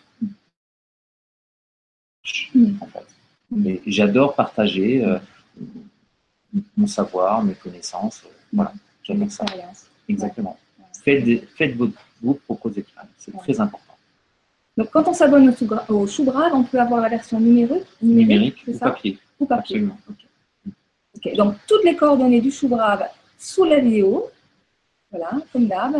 Mm. 2.54 2.76
En 2.80 2.86
fait. 2.86 3.06
Mais 3.54 3.80
j'adore 3.86 4.34
partager 4.34 5.04
euh, 5.04 5.18
mon 6.76 6.86
savoir, 6.86 7.42
mes 7.42 7.54
connaissances. 7.54 8.22
euh, 8.24 8.28
Voilà, 8.52 8.72
j'adore 9.02 9.30
ça. 9.30 9.44
Exactement. 10.08 10.58
Faites, 11.04 11.24
des- 11.24 11.46
faites 11.56 11.76
vos, 11.76 11.88
vos 12.22 12.34
propres 12.34 12.76
expériences. 12.78 13.12
C'est 13.18 13.32
Ouais. 13.34 13.40
très 13.40 13.60
important. 13.60 13.80
Donc, 14.76 14.90
quand 14.90 15.06
on 15.06 15.12
s'abonne 15.14 15.48
au, 15.88 15.94
au 15.94 16.06
Choubrave, 16.06 16.52
on 16.54 16.64
peut 16.64 16.80
avoir 16.80 17.00
la 17.00 17.08
version 17.08 17.38
numérique, 17.38 17.86
Numérique 18.02 18.64
ou 18.66 18.72
ça? 18.72 18.90
papier. 18.90 19.18
Ou 19.38 19.46
papier. 19.46 19.76
Absolument. 19.76 19.98
Ok, 21.16 21.36
donc 21.36 21.54
toutes 21.68 21.84
les 21.84 21.94
coordonnées 21.94 22.40
du 22.40 22.50
Choubrave 22.50 23.04
sous 23.38 23.64
la 23.64 23.78
vidéo. 23.78 24.26
Voilà, 25.10 25.30
comme 25.52 25.68
d'hab. 25.68 25.94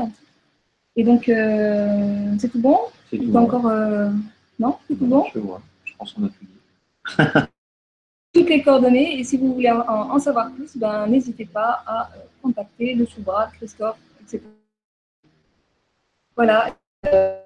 Et 0.97 1.05
donc, 1.05 1.29
euh, 1.29 2.35
c'est 2.39 2.49
tout 2.49 2.61
bon? 2.61 2.79
C'est 3.11 3.19
tout. 3.19 3.31
Pas 3.31 3.41
encore. 3.41 3.67
euh, 3.69 4.11
Non? 4.59 4.77
C'est 4.89 4.97
tout 4.97 5.07
bon? 5.07 5.25
Je 5.33 5.39
vois. 5.39 5.63
Je 5.85 5.93
pense 5.97 6.13
qu'on 6.13 6.25
a 6.25 6.29
tout 6.29 6.35
dit. 6.43 6.49
Toutes 8.33 8.49
les 8.49 8.63
coordonnées. 8.63 9.19
Et 9.19 9.25
si 9.25 9.37
vous 9.37 9.55
voulez 9.55 9.71
en, 9.71 10.19
savoir 10.19 10.51
plus, 10.53 10.77
ben, 10.77 11.07
n'hésitez 11.07 11.47
pas 11.47 11.83
à 11.87 12.11
euh, 12.15 12.19
contacter 12.43 12.95
le 12.95 13.07
Choubrave, 13.07 13.53
Christophe, 13.53 13.99
etc. 14.21 14.43
Voilà. 16.35 16.75
Euh, 17.07 17.41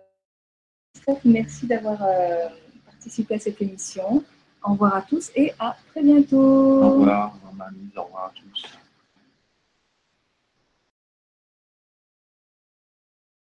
Christophe, 0.95 1.25
merci 1.25 1.67
d'avoir 1.67 2.03
euh, 2.03 2.49
participé 2.87 3.35
à 3.35 3.39
cette 3.39 3.61
émission. 3.61 4.25
Au 4.65 4.73
revoir 4.73 4.97
à 4.97 5.03
tous 5.03 5.31
et 5.37 5.53
à 5.59 5.77
très 5.91 6.03
bientôt. 6.03 6.37
Au 6.37 6.91
revoir, 6.91 7.37
au 7.45 8.03
revoir 8.03 8.27
à 8.27 8.33
tous. 8.35 8.79